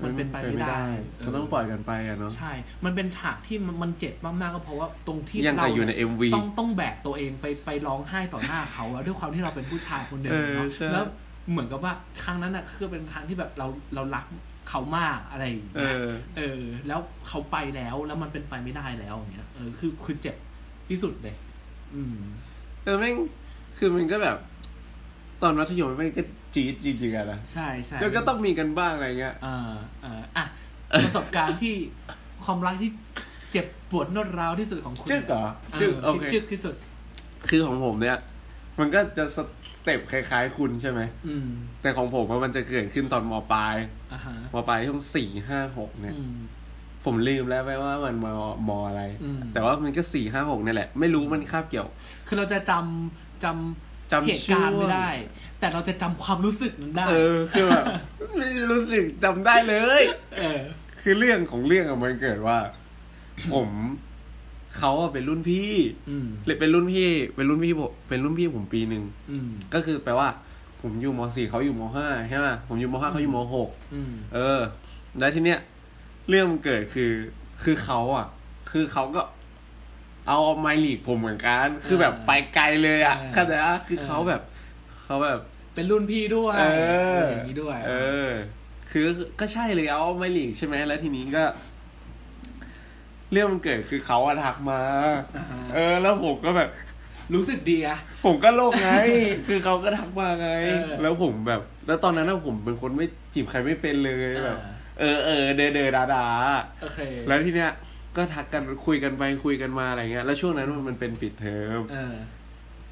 [0.04, 0.86] มันเป็นไปไม่ได้
[1.18, 2.52] เก็ต้องปล่อยกันไปอะเนาะใช่
[2.86, 11.06] มันเป็นฉากที่มันมันเจ็บมากๆก็เพราะว่าตรงที่ยังแต่เราอยู่ในเอ็มวีต้องต้องแบกตัวเองไปไปร้องไห้ต่อหน้าเขาอะด้วยความที่เราเป็นผู้ชายคนหนึ่งเออเนาะใช่แล้ว
[11.52, 14.26] เหมือนกับว่าครั้งนั้นอะคือเป็นครั้งที่แบบเราเรารัก
[14.70, 20.36] เขามากอะไรอย่างเอเงี้ยอเออ แล้วเขาไปแล้วแล้วมันเป็นไปไม่ได้แล้วอย่างเงี้ยเออคือคือเจ็บ
[20.90, 21.36] ที่สุดเลย
[21.96, 22.18] อืม
[22.84, 23.16] เออแม่ง
[23.78, 24.38] คือมันก็แบบ
[25.42, 26.24] ตอนมัธยมแม่งก็
[26.58, 30.46] จี๊ดจริงๆอะนะใช่ใช่แล้วก็ต้องมีกันบ้างอะไรเงี้ยเออเอออะ
[31.04, 31.76] ประสบการณ์ที่
[32.46, 32.92] ความรักที่
[33.52, 36.76] เจ็บปวดนวดร้าวที่สุดของคุณจึ๊กเหรอเอจึ๊กอโอเคที่จึ๊กที่สุด
[37.50, 38.18] คือของผมเนี่ย
[38.80, 39.38] มันก็จะส
[39.84, 41.50] เต็ปคล้าย ๆ คุณใช่ไหมอืม
[41.82, 43.76] แต่ของผมว่ามันจะเกิดขึ้นตอนมปลาย
[44.14, 46.38] อ่าฮะมปลายช่วงสี่ห้าหกเนี่ยอืม
[47.06, 48.26] ผมลืมแล้วไปว่ามันม
[48.70, 51.88] มอะไรอืมแต่ว่ามันก็สี่ห้าหกนี่แหละ ไม่รู้มันคาบเกี่ยว
[52.28, 55.10] คือเราจะจำจำจำเหตุการณ์ช่วงไม่ได้
[55.60, 57.84] แต่เราจะจำความรู้สึกนั้นได้ เออ คือแบบ
[58.38, 60.04] ไม่รู้สึกจำได้เลย
[60.38, 60.62] เออ
[61.02, 62.58] คือเรื่องของเรื่องอะมันเกิดว่า
[63.54, 63.70] ผม
[64.78, 65.72] เขาอะเป็นรุ่นพี่
[66.10, 70.30] อืมเลยเป็นรุ่นพี่ เป็นรุ่นพี่ผมเป็นรุ่นพี่ผมปีหนึ่งอืมก็คือแปลว่า
[70.82, 74.60] ผมอยู่มสี่เขาอยู่มห้าใช่ไหมผมอยู่มห้าเขาอยู่มหกอืมเออ
[75.20, 75.60] แล้วทีเนี้ย
[76.30, 77.12] เรื่องมันเกิดคือ
[77.64, 78.28] คือเขาอะ
[78.72, 79.22] คือเขาก็
[80.28, 84.42] เอาไมลีกผมเหมือนกัน คือแบบไปไกลเลยอะเข้าใจปะคือเขาแบบ
[85.08, 85.40] เขาแบบ
[85.74, 86.66] เป็นรุ่นพี่ด้วยเอ
[87.20, 87.94] อะไรอย่างนี้ด้วย เอ
[88.28, 88.30] อ
[88.92, 89.06] คือ
[89.40, 91.44] ก็ใช่เลยเอาไมลีกใช่ไหมแล้วทีนี้ก็
[93.32, 96.70] เรื่องมันเกิดคือเขาอะทักมาาฮะเออ แล้วผมก็แบบ
[97.34, 98.92] รู้สึกดีอะผมก็โลกไง
[99.48, 106.26] คือเขาก็ทักมาไงเออแล้วผมแบบ แล้วตอนนั้นนะผมเป็นคนไม่จีบใครไม่เป็นเลยแบบอ่าเออเออเดอเดอดาดา
[106.82, 107.72] โอเค แล้วทีเนี้ย
[108.18, 111.82] ก็ทักกันคุยกันไปคุยกันมาอะไรเงี้ย แล้วช่วงนั้นมันเป็นปิดเทอม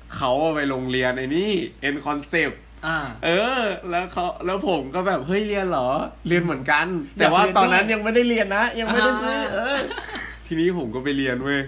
[0.10, 2.52] เออเขาอะไปโรงเรียนไอ้นี่เอ็นคอนเซป
[2.86, 5.90] อ่าเออ แล้วเขาแล้วผมก็แบบเฮ้ยเรียนเหรอ
[6.28, 6.86] เรียนเหมือนกัน
[7.18, 9.78] อยากแต่ว่าเรียนตอนนั้นด้วยยังไม่ได้เรียนนะ ยังไม่ได้ซื้ออ่าเออ
[10.48, 11.60] ทีนี้ผมก็ไปเรียนเว้ย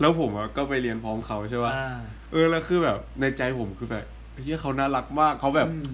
[0.00, 1.96] แล้วผมอะก็ไปเรียนพร้อมเขาใช่ป่ะอ่า
[2.32, 5.92] เออแล้วคือแบบในใจผมคือแบบเฮ้ยเขาน่ารักมากเขาแบบอืม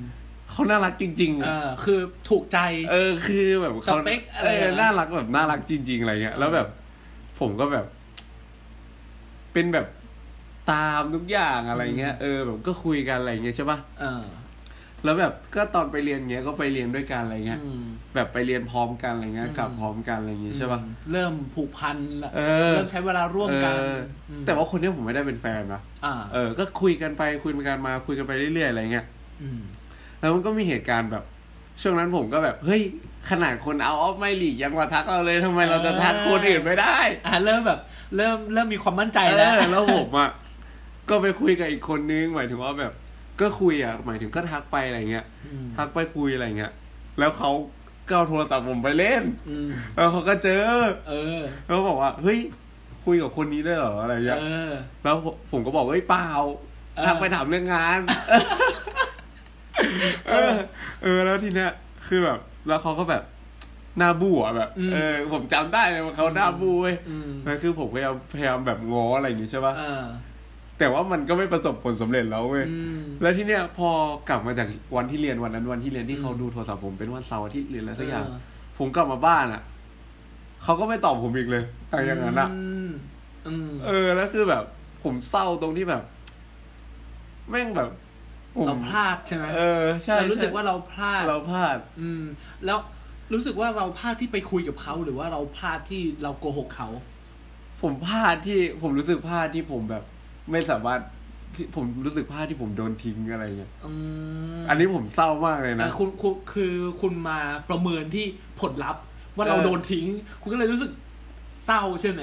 [0.50, 2.58] เขาน่ารักจริงๆเออะอคือถูกใจ
[2.90, 6.66] เออ คือแบบเขาสเปคอะไรเอออะน่ารักแบบน่ารักจริง ๆ อะไรเงี้ย แล้วแบบ
[7.40, 7.86] ผมก็แบบ
[9.52, 9.86] เป็นแบบ
[10.72, 14.22] ตามทุกอย่างอะไรเงี้ยเออแบบก็คุยกันอะไรเงี้ยใช่ป่ะเออ
[15.04, 17.82] แล้วแบบก็ตอนไปเรียนเงี้ยก็ไปเรียนด้วยกันอะไรเงี้ยอืม
[18.14, 23.98] แบบไปเรียนพร้อมกันอะไรเงี้ยอืมกลับพร้อมกันอะไรอย่างงี้ใช่ป่ะอืมเริ่มผูกพันละเออเริ่มใช้เวลาร่วมกันเออ
[24.40, 29.06] มแต่ว่าคนเนี้ยผมไม่ได้เป็นแฟนนะอ่าเออ ก็คุยกันไปคุยกันมาคุยกันไปเรื่อยๆอะไรเงี้ย
[29.42, 29.60] อืม
[30.18, 31.24] แล้วมันก็มีเหตุการณ์แบบ
[31.82, 32.82] ช่วงนั้นผมก็แบบเฮ้ย
[33.30, 37.80] ขนาดคนเอาออฟไม่หลีกยังมาทักเราเลยทำไมเราจะทักคนอื่นไม่ได้ อ่าเริ่มแบบ
[38.16, 40.30] เริ่มเริ่มมีความมั่นใจเอแล้วอแล้วผมอะ
[41.10, 42.92] ก็ไปคุยกับอีกคนนึงหมายถึงว่าแบบ
[43.40, 45.26] ก็คุยอะหมายถึงก็ทักไปอะไรเงี้ย
[45.64, 46.72] มทักไปคุยอะไรเงี้ย
[47.18, 47.50] แล้วเขา
[48.08, 50.64] ก็เอาโทรศัพท์ผมไปเล่นอืมแล้วเขาก็เจอ
[51.08, 52.38] เออแล้วบอกว่า เฮ้ย
[53.04, 54.72] คุยกับคนนี้ได้เหรออะไรเงี้ยเออ
[55.04, 56.28] แล้วผมผมก็บอกว่าเฮ้ยเปล่า
[56.96, 58.00] เออทักไปถามเรื่องงาน
[60.28, 60.54] เออ
[61.02, 61.70] เออ แล้วทีเนี้ย
[62.06, 63.22] คือแบบ แล้วเขาก็แบบ
[63.98, 70.02] หน้าบู่อะแบบอืมเออ ผมจำได้เลยว่าเขาหน้าบูเว้ยอืมแล้วคือผมพยายามพยายามแบบง้ออะไรอย่างงี้ใช่ป่ะเออ
[70.78, 73.90] แต่ว่ามันก็ไม่ประสบผลสำเร็จแล้วเว้ยอืมแล้วที่เนี้ยพอ
[74.28, 78.38] กลับมาจากวันที่เรียนวันนั้นวันที่เรียนที่เขาอืมดูโทรศัพท์ผมเป็นวันเสาร์อาที่เรียนอะไรสักอย่างเออ
[78.78, 79.62] ผมกลับมาบ้านอะ
[80.62, 82.48] เขาก็ไม่ตอบผมอีกเลยอะไรอย่างนั้นอะ
[82.88, 82.90] ม
[83.46, 84.64] อืมเออแล้วคือแบบ
[85.04, 86.02] ผมเศร้าตรงที่แบบ
[87.50, 87.90] แม่งแบบ
[88.56, 92.22] ผมเราพลาดใช่ไหมเออใช่เรารู้สึกว่าเราพลาดเราพลาด อืม
[92.64, 92.78] แล้ว
[93.32, 96.88] รู้สึกว่าเราพลาดที่ไปคุยกับเขาหรือว่าเราพลาดที่เราโกหกเขา
[97.82, 100.04] ผมพลาดที่ผมรู้สึกพลาดที่ผมแบบ
[100.52, 101.00] ไม่สามารถ
[101.54, 103.92] ที่ผมรู้สึกพลาดที่ผมโดนทิ้งอะไรเงี้ยอื
[104.58, 108.26] มอันนี้ผมเศร้ามากเลยเอนะอคุณคุณคือคุณมาประเมินที่
[108.60, 109.02] ผลลัพธ์
[109.36, 110.06] ว่าเราเออ โดนทิ้ง
[110.42, 110.90] คุณก็เลยรู้สึก
[111.64, 112.22] เศร้าใช่ไหม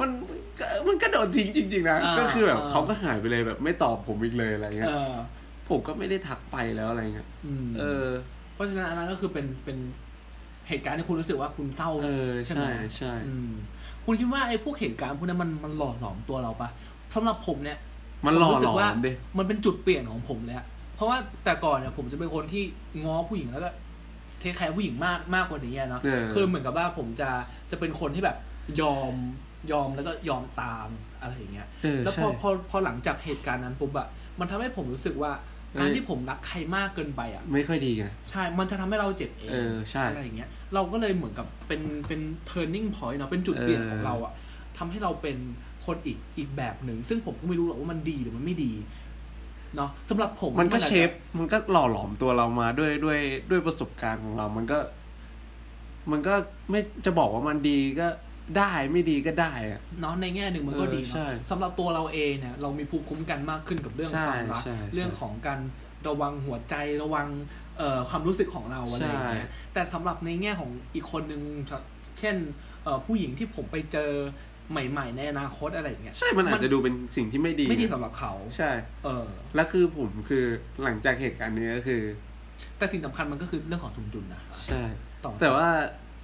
[0.00, 0.10] มัน
[0.58, 5.14] ก็มันก็โดนทิ้งจริงๆนะอ่าก็คือแบบอ่า เขาก็หายไปเลยแบบ ไม่ตอบผมอีกเลยอะไรเงี้เอยอ
[5.68, 8.06] ผมก็ไม่ได้ทักไปแล้วอะไรเงี้ยอืมเออ
[8.54, 9.78] เพราะฉะนั้นอันนั้นก็คือเป็นเป็น
[10.68, 13.50] เหตุการณ์ที่คุณรู้สึกว่าคุณเศร้าเออใช่ไหมใช่ใช่อืม
[14.04, 16.68] คุณคิดว่าไอ้พวกเหตุการณ์พวกนั้นมันมันหล่อหลอมตัวเราปะ
[17.16, 17.78] สำหรับผมเนี่ย
[18.26, 22.62] มันหล่อผรู้หสึลกอว่ามดิมันเป็นจุดเปลี่ยนของผมเลยอะเพราะว่าแต่ก่อนเนี่ยผมจะเป็นคนที่
[23.04, 23.70] ง้อผู้หญิงแล้วก็
[24.38, 27.30] เทคแคร์ผู้หญิงมากมากกว่านี้อะเนาะเออคือเหมือนกับว่าผมจะ
[27.70, 28.36] จะเป็นคนที่แบบ
[28.80, 29.14] ยอม
[29.72, 30.88] ยอมแล้วก็ยอมตาม
[31.20, 34.08] อะไรอย่างเงี้ยเออแล้วพใช่อพอพอหลังจากเหตุการณ์นั้นปุ๊บอะ
[34.40, 35.32] มันทำให้ผมรู้สึกว่า
[35.78, 44.32] การเออที่ผมรักใครมากเกินไปอะไม่ค่อยดีไงใช่ มันจะทำให้เราเจ็บเองเออใช่อะไรอย่างเงี้ย เราก็เลยเหมือนกับเป็นเป็น turning point เนาะเป็นจุดเปลี่ยนของเราอะ
[44.78, 45.36] ทำให้เราเป็น
[45.86, 48.72] คนอีกอีกแบบหนึ่งซึ่งผมก็ไม่รู้หรอกว่ามันดีหรือมันไม่ดี
[49.76, 53.18] เนาะสำหรับผมมันก็อาจจะเชฟมันก็หล่อหลอมตัวเรามาด้วยด้วย
[53.50, 54.78] ด้วยประสบการณ์ของเรา มันก็
[56.10, 56.34] มันก็
[56.70, 58.08] ไม่จะบอกว่ามันดีก็
[58.58, 65.60] ได้ไม่ดีก็ได้อะเนาะในแง่หนึ่งมันก็เออดีใช่เนาะสำหรับตัวเราเองเนี่ยเรามีภูมิคุ้มกันมากขึ้นกับเรื่องใช่ความรักใช่ใช่เรื่องของการ
[66.08, 67.26] ระวังหัวใจระวัง
[67.78, 71.42] เอ่อความรู้สึกของเราอะไรอย่างเงี้ยใช่แต่สำหรับในแง่ของอีกคนหนึ่ง
[72.18, 72.36] เช่น
[72.84, 74.10] เอ่อผู้หญิงที่ผมไปเจอ
[74.70, 78.70] ใหม่ๆในอนาคตอะไรอย่างเงี้ยใช่มันอาจจะดูเป็นสิ่งที่ไม่ดีไม่ดีสำหรับเขาใช่
[79.04, 80.44] เออ แล้วคือผมคือ
[80.82, 82.02] หลังจากเหตุการณ์นี้ก็คือ
[82.78, 84.82] แต่สิ่งสำคัญมันก็คือเรื่องของสมดุลนะใช่
[85.24, 85.68] ต่อแต่ว่า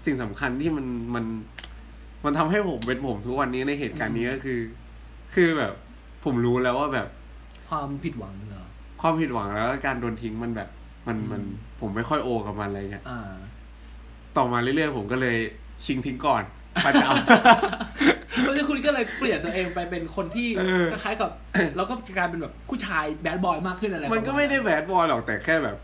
[0.04, 1.24] สิ่งสำคัญที่มันมัน
[2.24, 4.60] มันทำให้ผมเป็นผมทุกวันนี้ในเหตุการณ์นี้ก็คือ
[5.34, 5.72] คือแบบ
[6.24, 7.08] ผมรู้แล้วว่าแบบ
[7.68, 8.66] ความผิดหวังเหรอ
[9.00, 10.68] ความผิดหวังแล้วก็การโดนทิ้งมันแบบ
[11.06, 13.32] มันมันอืมผมไม่ค่อยโอกับมันอะไรเงี้ยอ่า
[14.36, 15.36] ต่อมาเรื่อยๆผมก็เลย
[15.84, 16.42] ชิงทิ้งก่อน
[16.84, 21.30] ประจเก็เลยเปลี่ยนตัวเองไปเป็นคนที่เออคล้ายๆกับ
[21.76, 25.76] เราก็กลายเป็นแบบผู้ชายแบดบอยมากขึ้นอะไรำมันก็ไม่ได้แบดบอยหรอกแต่แค่แบบ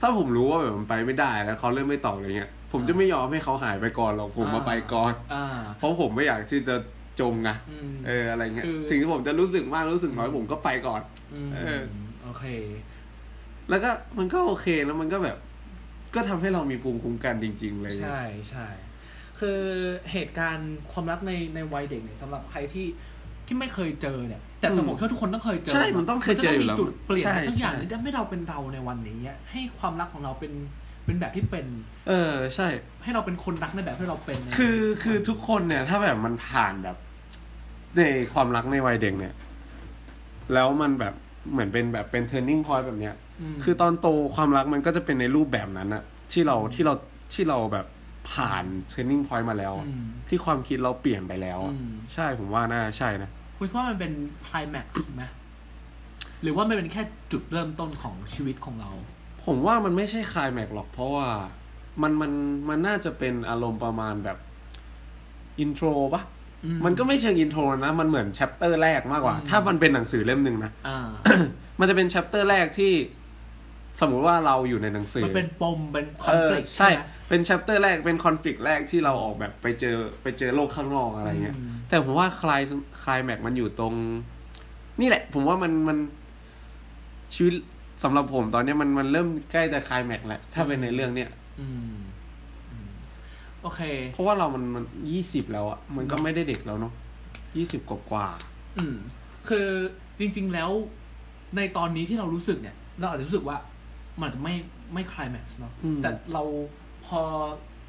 [0.00, 5.46] ถ้าผมรู้ว่าแบบมันไปไม่ได้แล้วเขาเริ่มไม่ตอบอะไรเงี้ยผมจะไม่ยอมให้เขาหายไปก่อนหรอกผมมาไปก่อนอ่า
[5.78, 6.76] เพราะผมไม่อยากที่จะ
[7.20, 11.00] จมไงอืมเอออะไรเงี้ยคือถึงที่ผมจะรู้สึกมากรู้สึกน้อยผมก็ไปก่อน
[11.48, 11.82] มเออ
[12.24, 12.44] โอเค
[13.70, 15.36] แล้วก็มันก็โอเคแล้วมันก็แบบ
[16.14, 18.66] ก็ทำให้เรามีภูมิคุ้มกันจริง ๆ เลย ใช่ใช่
[19.38, 19.60] คือ
[20.12, 22.86] เหตุการณ์ความรักในในวัยเด็กเนี่ยสำหรับใครที่
[23.46, 30.52] ที่ไม่เคยเจอเนี่ย แต่แต่ผมคิดว่าทุกคนต้องเคยเจอใช่มันต้องเคยเจออยู่แล้วมันจะต้องมีจุดเปลี่ยนใช่อะไรสักอย่างใช่ที่ทำให้เราเป็นเราในวันนี้อะให้ความรักของเราเป็น
[31.04, 31.66] เป็นแบบที่เป็น
[32.08, 32.68] เออ ใช่
[33.02, 36.96] ให้เราเป็นคนรักในแบบที่เราเป็นในคือคือทุกคนเนี่ย ถ้าแบบมันผ่านแบบ
[37.96, 38.02] ใน
[38.34, 39.34] ความรักในวัยเด็กเนี่ย
[40.52, 41.14] แล้วมันแบบ
[41.52, 43.14] เหมือนเป็นแบบเป็น turning point แบบเนี้ย
[43.54, 46.94] มคือตอนโตความรักมันก็จะเป็นในรูปแบบนั้นอะที่เราที่เรา
[47.34, 47.86] ที่เราแบบ
[48.30, 54.12] ผ่านเทรนนิ่งพอยต์มาแล้วอะอืมที่ความคิดเราเปลี่ยนไปแล้วอะอืมใช่ผมว่าน่าใช่นะ คุณคิดว่ามันเป็น
[54.44, 55.24] ไคลแม็กซ์ไหม
[56.42, 58.90] หรือว่ามันเป็นแค่จุดเริ่มต้นของชีวิตของเรา
[59.44, 61.28] ผมว่ามันไม่ใช่คลายแม็กหรอกเพราะว่า
[62.02, 62.32] มันมัน
[62.68, 64.38] มันน่าจะเป็นอารมณ์ประมาณแบบ
[65.60, 66.22] intro ปะ
[66.64, 71.08] อืมมันก็ไม่เชิง intro นะ มันเหมือน chapter แรกมากกว่าอืมถ้ามันเป็นหนังสือเล่มหนึ่งนะอ่า
[71.80, 72.92] มันจะเป็น chapter แรกที่
[74.00, 82.62] สมมุติว่าเราอยู่ในหนังสือ มันเป็นปมเป็นคอเอนอฟ lict ใช่ใช่ไหมเป็น chapter แรกเป็นคอนฟ lict แรกที่เราออกแบบไปเจอไปเจอโลกข้างนอกอะไรเงี้ยอืมแต่ผมว่าคลาย
[83.04, 83.94] คลายแม็กมันอยู่ตรง
[85.00, 85.98] นี่แหละ ผมว่ามันมัน
[87.34, 87.54] ชีวิต
[88.02, 91.30] สำหรับผมตอนเนี้ยมันมันเริ่มใกล้แต่คลายแม็กแหละ ถ้าเป็นในเรื่องเนี้ย
[91.60, 91.96] อืม
[92.70, 92.88] อืม
[93.62, 93.80] โอเค
[94.14, 96.92] เพราะว่าเรามันมันยี่สิบแล้วอะมันก็ไม่ได้เด็กแล้วเนาะ
[97.56, 98.26] ยี่สิบกว่ากว่า
[98.78, 98.96] อืม
[99.48, 99.68] คือ
[100.18, 100.70] จริง ๆแล้ว
[101.56, 103.56] ในตอนนี้ที่เรารู้สึกเนี่ย เราอาจจะรู้สึกว่า
[104.18, 104.54] มันอาจจะไม่
[104.94, 106.42] ไม่คลายแม็กซ์เนาะอืมแต่เรา
[107.06, 107.20] พอ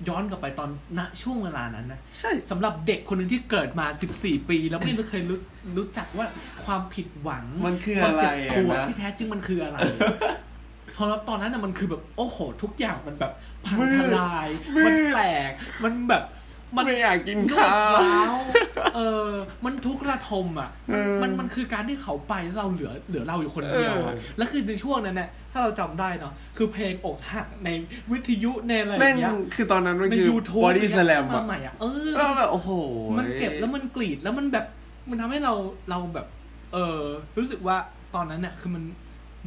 [0.07, 3.85] ย้อนกลับไปตอนณช่วงเวลานั้นนะใช่สำหรับเด็กคนหนึ่งที่เกิดมา
[4.17, 5.39] 14 ปี แล้วไม่เคยรู้
[5.77, 6.25] รู้จักว่า
[6.65, 9.77] ความผิดหวังมันคือความอะไรเจ็บปวดอะนะที่แท้จริงมันคืออะไร
[10.97, 13.31] ตอนนั้นตอนนั้นน่ะมันคือแบบโอ้โห ทุกอย่างมันแบบ
[13.65, 15.51] พังมืดทลายมืดมันแตก
[15.83, 16.23] มันแบบ
[16.77, 18.35] มันไม่อยากกินรวข้าดวร้าว
[18.95, 19.29] เออ
[19.65, 27.69] มันทุกข์ระทมอะเออมันมันคือการที่เขาไปแล้วเราเหลือเหลือเราอยู่คนเดียวอะเออแล้วคือในช่วงนั้นเนี่ยถ้าเราจำได้เนาะคือเพลงอกหักใน
[28.11, 32.69] วิทยุในอะไรอแม่งย่างเงี้ยคือตอนนั้นมันในคือ YouTube body slam มาอะใหม่อะเออแล้วแบบโอ้โห
[33.17, 34.65] มันเจ็บแล้วมันกรีดแล้วมันแบบ
[35.09, 35.53] มันทำให้เรา
[35.89, 36.27] เราแบบ
[36.73, 36.99] เออ
[37.37, 37.77] รู้สึกว่า
[38.15, 38.83] ตอนนั้นเนี่ยคือมัน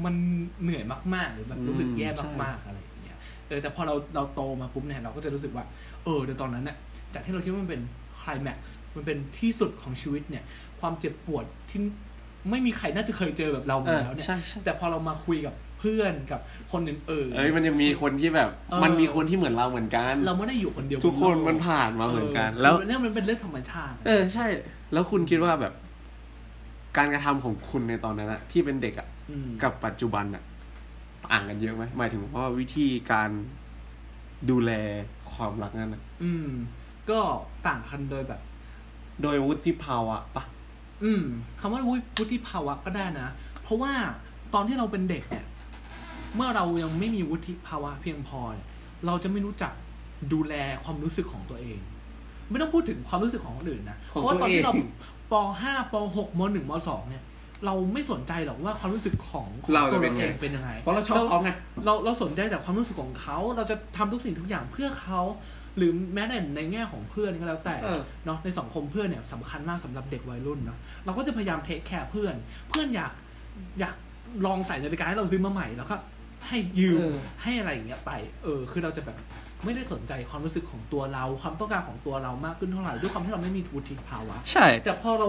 [0.05, 0.15] มัน
[0.63, 2.09] เหนื่อยมากๆ หรือแบบรู้สึกแย่
[2.43, 5.65] มากๆอะไรอย่างเงี้ยเออแต่พอเราเราโตมาปุ๊บเนี่ยเราก็จะรู้สึกว่า
[6.05, 6.77] เออเดี๋ยวตอนนั้นเนี่ย
[7.19, 7.83] จากที่เราคิดว่ามันเป็น
[8.23, 10.45] คลายแม็กซ์มันเป็นที่สุดของชีวิตเนี่ย
[10.81, 11.81] ความเจ็บปวดที่
[12.51, 16.41] ไม่มีใครน่าจะเคยเจอแบบเราเอมาอแล้วเนี่ยใช่ใช่แต่พอเรามาคุยกับเพื่อนกับ
[16.73, 24.47] คนอื่นๆเอ้ยมันยังมีคนที่แบบเออมันมีคนที่เหมือนเราเหมือนกัน เราไม่ได้อยู่คนเดียวทุกคนบโลมันผ่านมาเหมือนกันเออแล้วเนี่ยมันเป็นเรื่องธรรมชาติ เออใช่
[24.93, 25.73] แล้วคุณคิดว่าแบบ
[26.97, 30.43] การกระทำของคุณในตอนนั้นอะที่เป็นเด็กอะอืมกับปัจจุบันอะ
[31.31, 33.31] ต่างกันเยอะไหมหมายถึงว่าวิธีการ
[34.51, 34.71] ดูแล
[35.33, 36.49] ความรักนั้นอะอืม
[37.11, 37.21] ก็
[37.67, 38.41] ต่างกันโดยแบบ
[39.23, 40.45] โดยวุฒิภาวะปะ
[41.05, 41.25] อืม
[41.61, 43.29] คำว่าวุฒิวุฒิภาวะก็ได้นะ
[43.63, 43.93] เพราะว่า
[44.55, 45.45] ตอนที่เราเป็นเด็กเนี่ย
[46.35, 48.69] เมื่อเรายังไม่มีวุฒิภาวะเพียงพอเนี่ย
[49.07, 49.73] เราจะไม่รู้จัก
[50.33, 51.79] ดูแลความรู้สึกของตัวเอง
[52.51, 54.75] ไม่ต้องพูดถึงความรู้สึกของคนอื่นนะ เพของราะว่าตัวตอนเองที่เรา
[55.33, 57.25] ป .5 ป .6 ม .1 ม .2 เนี่ย
[57.67, 61.51] เราไม่สนใจหรอกว่าความรู้สึกของของเราตัจะวเป็นเราไงเองเป็นยังไง เพราะเราชอบเขาไง
[61.85, 65.21] เราเราสนใจแต่ความรู้สึกของเขา เราจะทำทุกสิ่งทุกอย่างเพื่อเขา
[65.79, 72.35] หรือแม้แต่ในแง่ของเพื่อนก็แล้วแต่เออเนาะในสังคมเพื่อนเนี่ยสำคัญมากสำหรับเด็กวัยรุ่นเนาะเราก็จะพยายาม take care เพื่อน
[72.71, 73.13] เพื่อนอยาก
[73.81, 73.95] อยาก
[74.47, 75.97] ลองใส่นาฬิกาให้เราซื้อมาใหม่แล้วก็
[76.47, 78.13] ให้ยืมเออให้อะไรอย่างเงี้ยไป
[78.43, 79.17] เออ คือเราจะแบบ
[79.65, 85.29] ไม่ได้สนใจความรู้สึกของตัวเรา ความต้องการของตัวเรามากขึ้นเท่าไหร่ด้วยความที่เราไม่มีวุฒิภาวะ ใช่ แต่พอเรา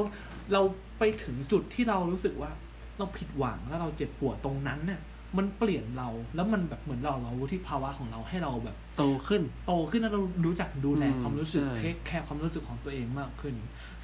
[0.54, 0.62] เรา
[1.00, 2.52] ไปถึงจุดที่เรารู้สึกว่า
[2.98, 5.00] เราผิดหวังแล้วเราเจ็บปวดตรงนั้นเนี่ย
[5.38, 13.56] มันเปลี่ยนเรา แล้วมันแบบเหมือนเราเราวุฒิภาวะของเราให้เราแบบ โตขึ้น โตขึ้นแล้วเรารู้จักดูแลอืมความรู้สึกใช่ take care ความรู้สึกของตัวเองมากขึ้น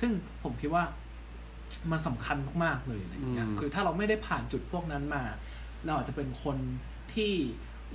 [0.02, 0.12] ซึ่ง
[0.44, 0.84] ผมคิดว่า
[1.92, 5.24] มันสำคัญมากๆเลยอะไรอย่างเงี้ยคือถ้าเราไม่ได้ผ่านจุดพวกนั้นมา
[5.86, 6.58] เราอาจจะเป็นคน
[7.14, 7.34] ที่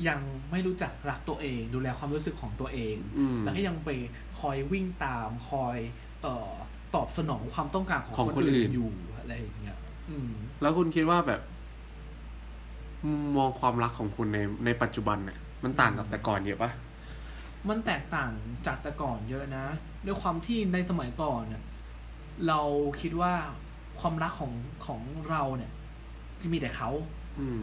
[0.08, 3.90] ยังไม่รู้จักรักตัวเอง ดูแลความรู้สึกของตัวเองอืมแล้วก็ยังไป
[4.40, 5.78] คอยวิ่งตามคอย
[6.22, 6.52] เอ่อ
[6.94, 9.78] ตอบสนองความต้องการของของคนคนอื่อื่นนอยู่อะไรอย่างเงี้ย
[10.10, 10.30] อืม
[10.62, 11.40] แล้วคุณคิดว่าแบบ
[13.06, 16.70] มุมมองความรักของคุณในในปัจจุบันเนี่ยมันต่างกับแต่ก่อนเยอะปะ
[17.68, 18.30] มันแตกต่าง
[18.66, 19.64] จากแต่ก่อนเยอะนะ
[20.06, 21.62] ด้วยความที่ในสมัยก่อนเนี่ย
[22.48, 22.60] เรา
[23.00, 23.32] คิดว่า
[24.00, 24.52] ความรักของ
[24.86, 25.70] ของเราเนี่ย
[26.52, 26.90] มีแต่เขา
[27.38, 27.60] อืม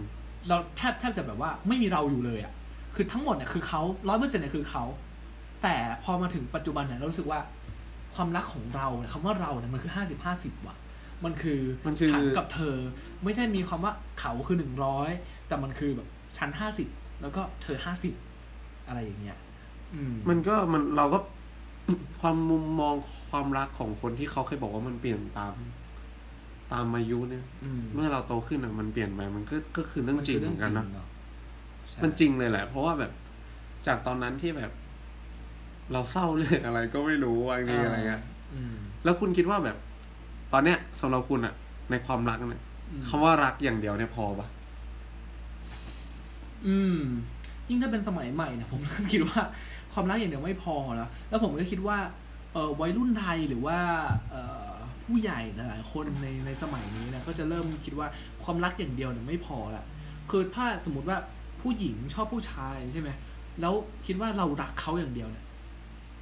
[0.47, 2.53] เราแทบแทบจะแบบว่าไม่มีเราอยู่เลยอะ่ะ
[2.95, 4.83] คือทั้งหมดเนี่ยคือเขาร้อยเปอร์เซ็นต์เนี่ยคือเขา
[5.63, 7.39] แต่พอมาถึงปัจจุบันเนี่ยเรารู้สึกว่า
[8.15, 10.75] ความรักของเราเนี่ยคำว่าเราเนี่ยมันคือห้าสิบห้าสิบว่ะ
[11.25, 12.75] มันคือมันคือฉันกับเธอ
[13.23, 15.09] ไม่ใช่มีคำว่าเขาคือหนึ่งร้อย
[15.47, 16.87] แต่มันคือแบบฉันห้าสิบ
[17.21, 18.13] แล้วก็เธอห้าสิบ
[18.87, 19.37] อะไรอย่างเงี้ย
[19.95, 21.19] อืมมันก็มันเราก็
[22.21, 22.93] ความมุมมอง
[23.29, 25.53] ความรักของคนที่เขาเคยบอกว่ามันเปลี่ยนตาม
[26.71, 31.05] ตามอายุเนี่ยอืมเมื่อเราโตขึ้นอะมันเปลี่ยนไปมันก็ก็คือเรื่องจริงเหมือนกันนะเา
[31.89, 33.11] ใช่มันจริงเลยแหละ เพราะว่าแบบ
[33.87, 34.71] จากตอนนั้นที่แบบ
[35.93, 39.77] เราเศร้าเรื่องอะไรก็ไม่รู้บางทีอะไรเงี้ยอืมแล้วคุณคิดว่าแบบ
[40.51, 41.53] ตอนเนี้ยสำหรับคุณอะ
[41.91, 44.47] ในความรักเนี่ยอืมคำว่ารักอย่างเดียวเนี่ยพอปะ
[46.67, 46.99] อืม
[47.67, 49.41] ยิ่งถ้าเป็นสมัยใหม่เนี่ยผมเริ่มคิดว่า
[49.93, 51.97] ความรักอย่างเดียวไม่พอแล้วแล้วผมก็คิดว่า
[52.53, 53.77] เออวัยรุ่นไทยหรือว่า
[54.31, 54.35] เอ
[54.69, 54.71] อ
[55.05, 58.07] ผู้ใหญ่หลายๆคนในในสมัยนี้เนี่ยก็จะเริ่มคิดว่า
[58.43, 59.85] ความรักอย่างเดียวเนี่ยไม่พอละ
[60.29, 61.17] คือถ้าสมมติว่า
[61.61, 63.09] ผู้หญิงชอบผู้ชายใช่ไหม
[63.61, 63.73] แล้ว
[64.05, 65.45] คิดว่าเรารักเขาอย่างเดียวเนี่ย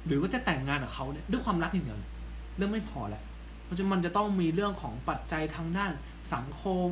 [0.06, 2.10] หรือว่าจะแต่งงานกับเขาเนี่ยด้วยความรักอย่างเดียวเนี่ย
[2.56, 3.22] เรื่องไม่พอแหละ
[3.66, 5.92] เพราะฉะนั้นมันจะต้องมีเรื่องของปัจจัยทางด้าน
[6.34, 6.90] สังคม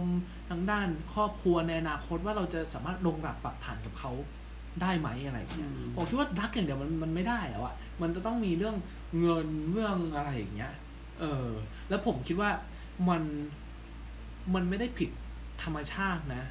[0.51, 4.12] ทางด้านครอบครัวในอนาคตว่าเราจะสามารถลงหลักปักฐานกับเขา
[4.83, 8.77] ได้ไหมอะไรอย่างเงี้ยอืมผมคิดว่ารักอย่างเดียวมันมันไม่ได้แล้วอะมันจะต้องมีเรื่อง
[9.20, 10.72] เงินเรื่องอะไรอย่างเงี้ย
[11.20, 11.49] เออ
[11.89, 12.51] แล้วผมคิดว่า
[13.09, 13.22] มัน
[14.55, 15.11] มันไม่ได้ผิด
[15.62, 16.43] ธรรมชาตินะ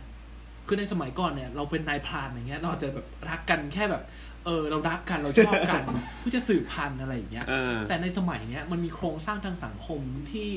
[0.67, 4.03] คือในสมัยก่อนเนี่ย เราเป็นนายพรานอย่างเงี้ย เราอาจจะแบบรักกันแค่แบบ
[4.46, 5.84] เออเรารักกันเราชอบกัน
[6.20, 10.50] เพื่อจะสืบพันธุ์อะไรอย่างเงี้ยเออแต่ในสมัยเนี้ยมันมีโครงสร้างทางสังคมที่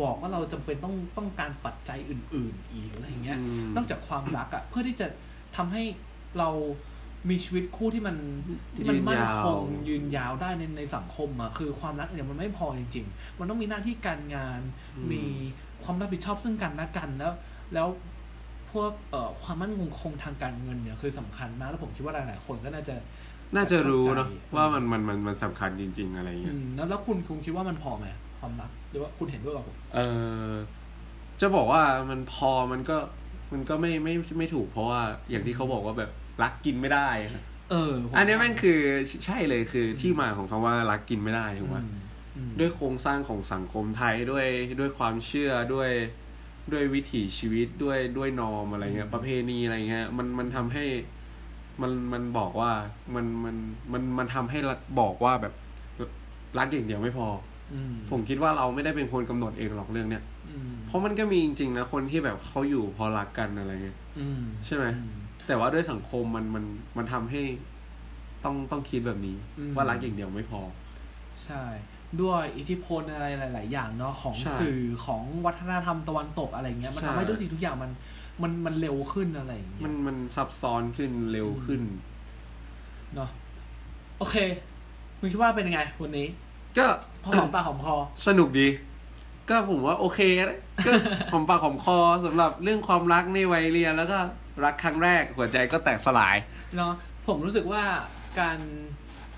[0.00, 5.06] บอกว่าเราจำเป็นต้องต้องการปัจจัยอื่น ๆ อีกอะไรอย่างเงี้ยอืมนอกจากความรักอะ่ะเพื่อที่จะ
[5.56, 5.82] ทำให้
[6.38, 6.48] เรา
[7.30, 8.16] มีชีวิตคู่ที่มัน
[8.74, 14.60] ที่มันยืนมั่นยาวคงยืนยาวได้ในในสังคมอะ่ะคือความรักเนี่ยมันไม่พอจริง ๆ มันต้องมีหน้าที่การงาน
[15.12, 15.22] มี
[15.84, 17.32] ความรับผิดชอบซึ่งกันและกันแล้ว
[17.74, 17.88] แล้ว
[18.70, 22.94] พวกเอ่อความมั่นคงทางการเงินเนี่ยคือสำคัญมากแล้วผมคิดว่าหลายๆคนก็น่าจะ
[23.56, 28.06] น่าจะรู้เนาะเข้าใจว่ามันมันมันมันสำคัญจริง ๆ อะไรเงี้อืยมแล้วแล้วคุณคุณคิดว่ามันพอไหม
[28.38, 30.00] ความรักหรือว่าคุณเห็นด้วยกับผมเอ
[30.48, 30.50] อ
[31.40, 32.96] จะบอกว่ามันพอมันก็
[33.52, 36.10] มันก็ไม่ไม่ไม่ถูกเพราะว่าอย่างที่เขาบอกว่าแบบ
[36.42, 38.80] รักกินไม่ได้อะเออผมอันนี้แม่งคือ
[39.26, 42.00] ใช่เลยคือที่มาของคำว่ารักกินไม่ได้ถูกไหมอืม
[42.36, 44.46] อืมด้วยโครงสร้างของสังคมไทยด้วย
[44.80, 45.90] ด้วยความเชื่อด้วย
[46.72, 50.84] ด้วยวิถีชีวิตด้วยด้วยนอมอะไรเงี้ยประเพณีอะไรเงี้ยมันมันทำให้
[51.82, 52.70] มันมันบอกว่า
[53.14, 53.56] มันมัน
[53.92, 55.54] มันมันทำให้รัฐบอกว่าแบบ
[56.58, 57.26] รักอย่างเดียวไม่พอ
[57.74, 65.14] อืมผมคิดว่าเราไม่ได้เป็นคนกำหนดเองหรอกเรื่องเนี้ยอืมเพราะมันก็มีจริงๆนะคนที่แบบเขาอยู่เพอรักกันอะไรเงี้ยอืมใช่ไหมอืม
[65.46, 66.64] แต่ว่าด้วยสังคมมันมัน
[66.96, 67.42] มันทำให้
[68.44, 70.60] ต้องต้องคิดแบบนี้อืมว่ารักอย่างเดียวไม่พอ
[71.44, 71.62] ใช่
[72.22, 77.90] ด้วยอิทธิพลอะไรหลาย ๆ อย่างเนาะของใช่สื่อของวัฒนธรรมตะวันตกอะไรเงี้ยมันใช่ทำให้ทุกสิ่งทุกอย่างมัน
[78.42, 81.82] มันมันเร็วขึ้นอะไรอย่างเงี้มัยนมันซับซ้อนขึ้นเร็วขึ้น
[83.14, 83.30] เนาะ
[84.18, 84.36] โอเค
[85.18, 86.26] คุณคิดว่าเป็นยังไงวันนี้
[86.78, 86.86] ก็
[87.24, 88.68] พอหอมปากหอมคอ สนุกดี
[89.48, 90.92] ก็ผมว่าโอเคนะก็
[91.32, 94.18] หอมปากหอมคอสำหรับเรื่องความรักในวัยเรียนแล้วก็
[94.64, 96.36] รักครั้งแรกหัวใจก็แตกสลาย
[96.76, 96.92] เนาะ
[97.26, 97.82] ผมรู้สึกว่า
[98.40, 98.58] การ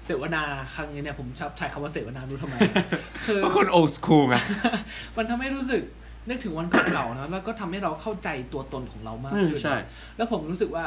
[0.05, 0.43] เสวนา
[0.75, 2.57] ครั้งนี้เนี่ยผมชอบใช้คำว่าเสวนาดูทำไม
[3.27, 4.37] คือเพราะคนโอสคูลไง
[5.17, 5.83] มันทำให้รู้สึก
[6.29, 9.77] นึกถึงวันเก่าๆนะแล้วก็ทำให้เราเข้าใจตัวตนของเรามากอืมขึ้นใช่
[10.16, 10.85] แล้วผมรู้สึกว่า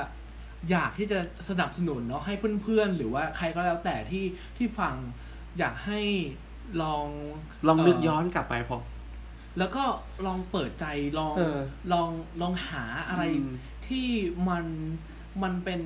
[0.72, 1.20] อยากที่จะ
[1.50, 2.34] สนับสนุนเนาะให้
[2.64, 4.26] เพื่อนๆ หรือว่าใครก็แล้วแต่ที่
[4.58, 4.94] ที่ฟัง
[5.60, 6.02] อยากให้
[6.82, 7.08] ลอง
[7.68, 8.78] ลองนึกเย้อนกลับไปพอ
[9.60, 9.84] แล้วก็
[10.26, 10.86] ลองเปิดใจ
[11.20, 11.60] ลองเออ
[11.94, 12.10] ลอง
[12.42, 13.52] ลองหาอะไรอืม
[13.88, 14.08] ที่
[14.50, 14.66] มัน
[15.44, 15.82] มันเป็น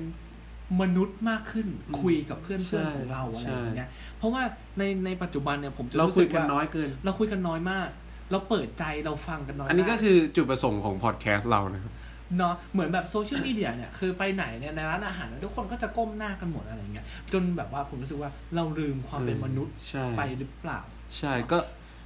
[0.80, 4.42] มนุษย์มากขึ้นอืมคุยกับเพื่อนใช่ๆของเราอะไรใช่อย่างเงี้ยเพราะว่า
[4.78, 7.88] ในในปัจจุบันเนี่ยผมจะเรารู้คุสึยกกันว่าน้อยเกิน เราคุยกันน้อยมาก
[8.30, 11.92] เราเปิดใจเราฟังกันน้อยอันนี้ก็มากคือจุดประสงค์ของพอดแคสต์เรานะครับ
[12.38, 20.80] เนาะเหมือนแบบโซเชียลมีเดียเนี่ยคือไปไหนเนี่ยในร้านอาหารเนี่ยทุกคนก็จะก้มหน้ากันหมดอะไรเงี้ยจนแบบว่าผมรู้สึกว่าเราลืมความเป็นมนุษย์ใช่ไปหรือเปล่า
[21.18, 21.58] ใช่ก็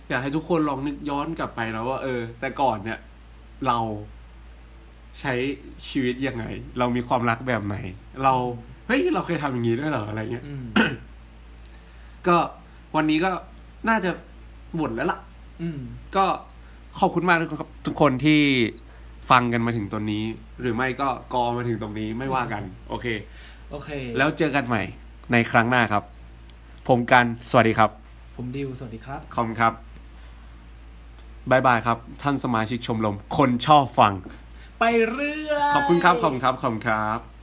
[0.09, 2.99] อยากให้ทุกคนลองนึกย้อนกลับไปนะว่า เออ แต่ก่อนเนี่ย
[3.66, 3.79] เรา
[5.20, 5.35] ใช้
[5.89, 6.45] ชีวิตยังไง
[6.79, 7.77] เรามีความรักแบบไหน
[8.22, 8.35] เรา
[8.87, 10.64] เฮ้ยเราเคยทำอย่างนี้ด้วยเหรออะไรเงี้ยอืม
[12.27, 12.37] ก็
[12.97, 13.31] วันนี้ก็
[13.89, 14.11] น่าจะ
[14.77, 15.18] หมดแล้วล่ะ
[15.62, 15.80] อืม
[16.16, 16.24] ก็
[17.00, 18.40] ขอบคุณมากทุกคนครับ ทุกคนที่
[19.30, 20.24] ฟังกันมาถึงตรงนี้
[20.61, 23.07] หรือไม่ก็กอมาถึงตรงนี้ไม่ว่ากัน โอเค
[23.70, 24.82] โอเค แล้วเจอกันใหม่
[25.32, 26.02] ในครั้งหน้าครับ
[26.88, 27.90] ผมกันสวัสดีครับ
[28.36, 29.72] ผมดิวสวัสดีครับ ขอบคุณครับ
[31.50, 34.12] บายบายครับ ท่านสมาชิกชมรมคนชอบฟัง
[34.80, 37.34] ไปเรื่อยขอบคุณครับขอบคุณครับขอบคุณครับ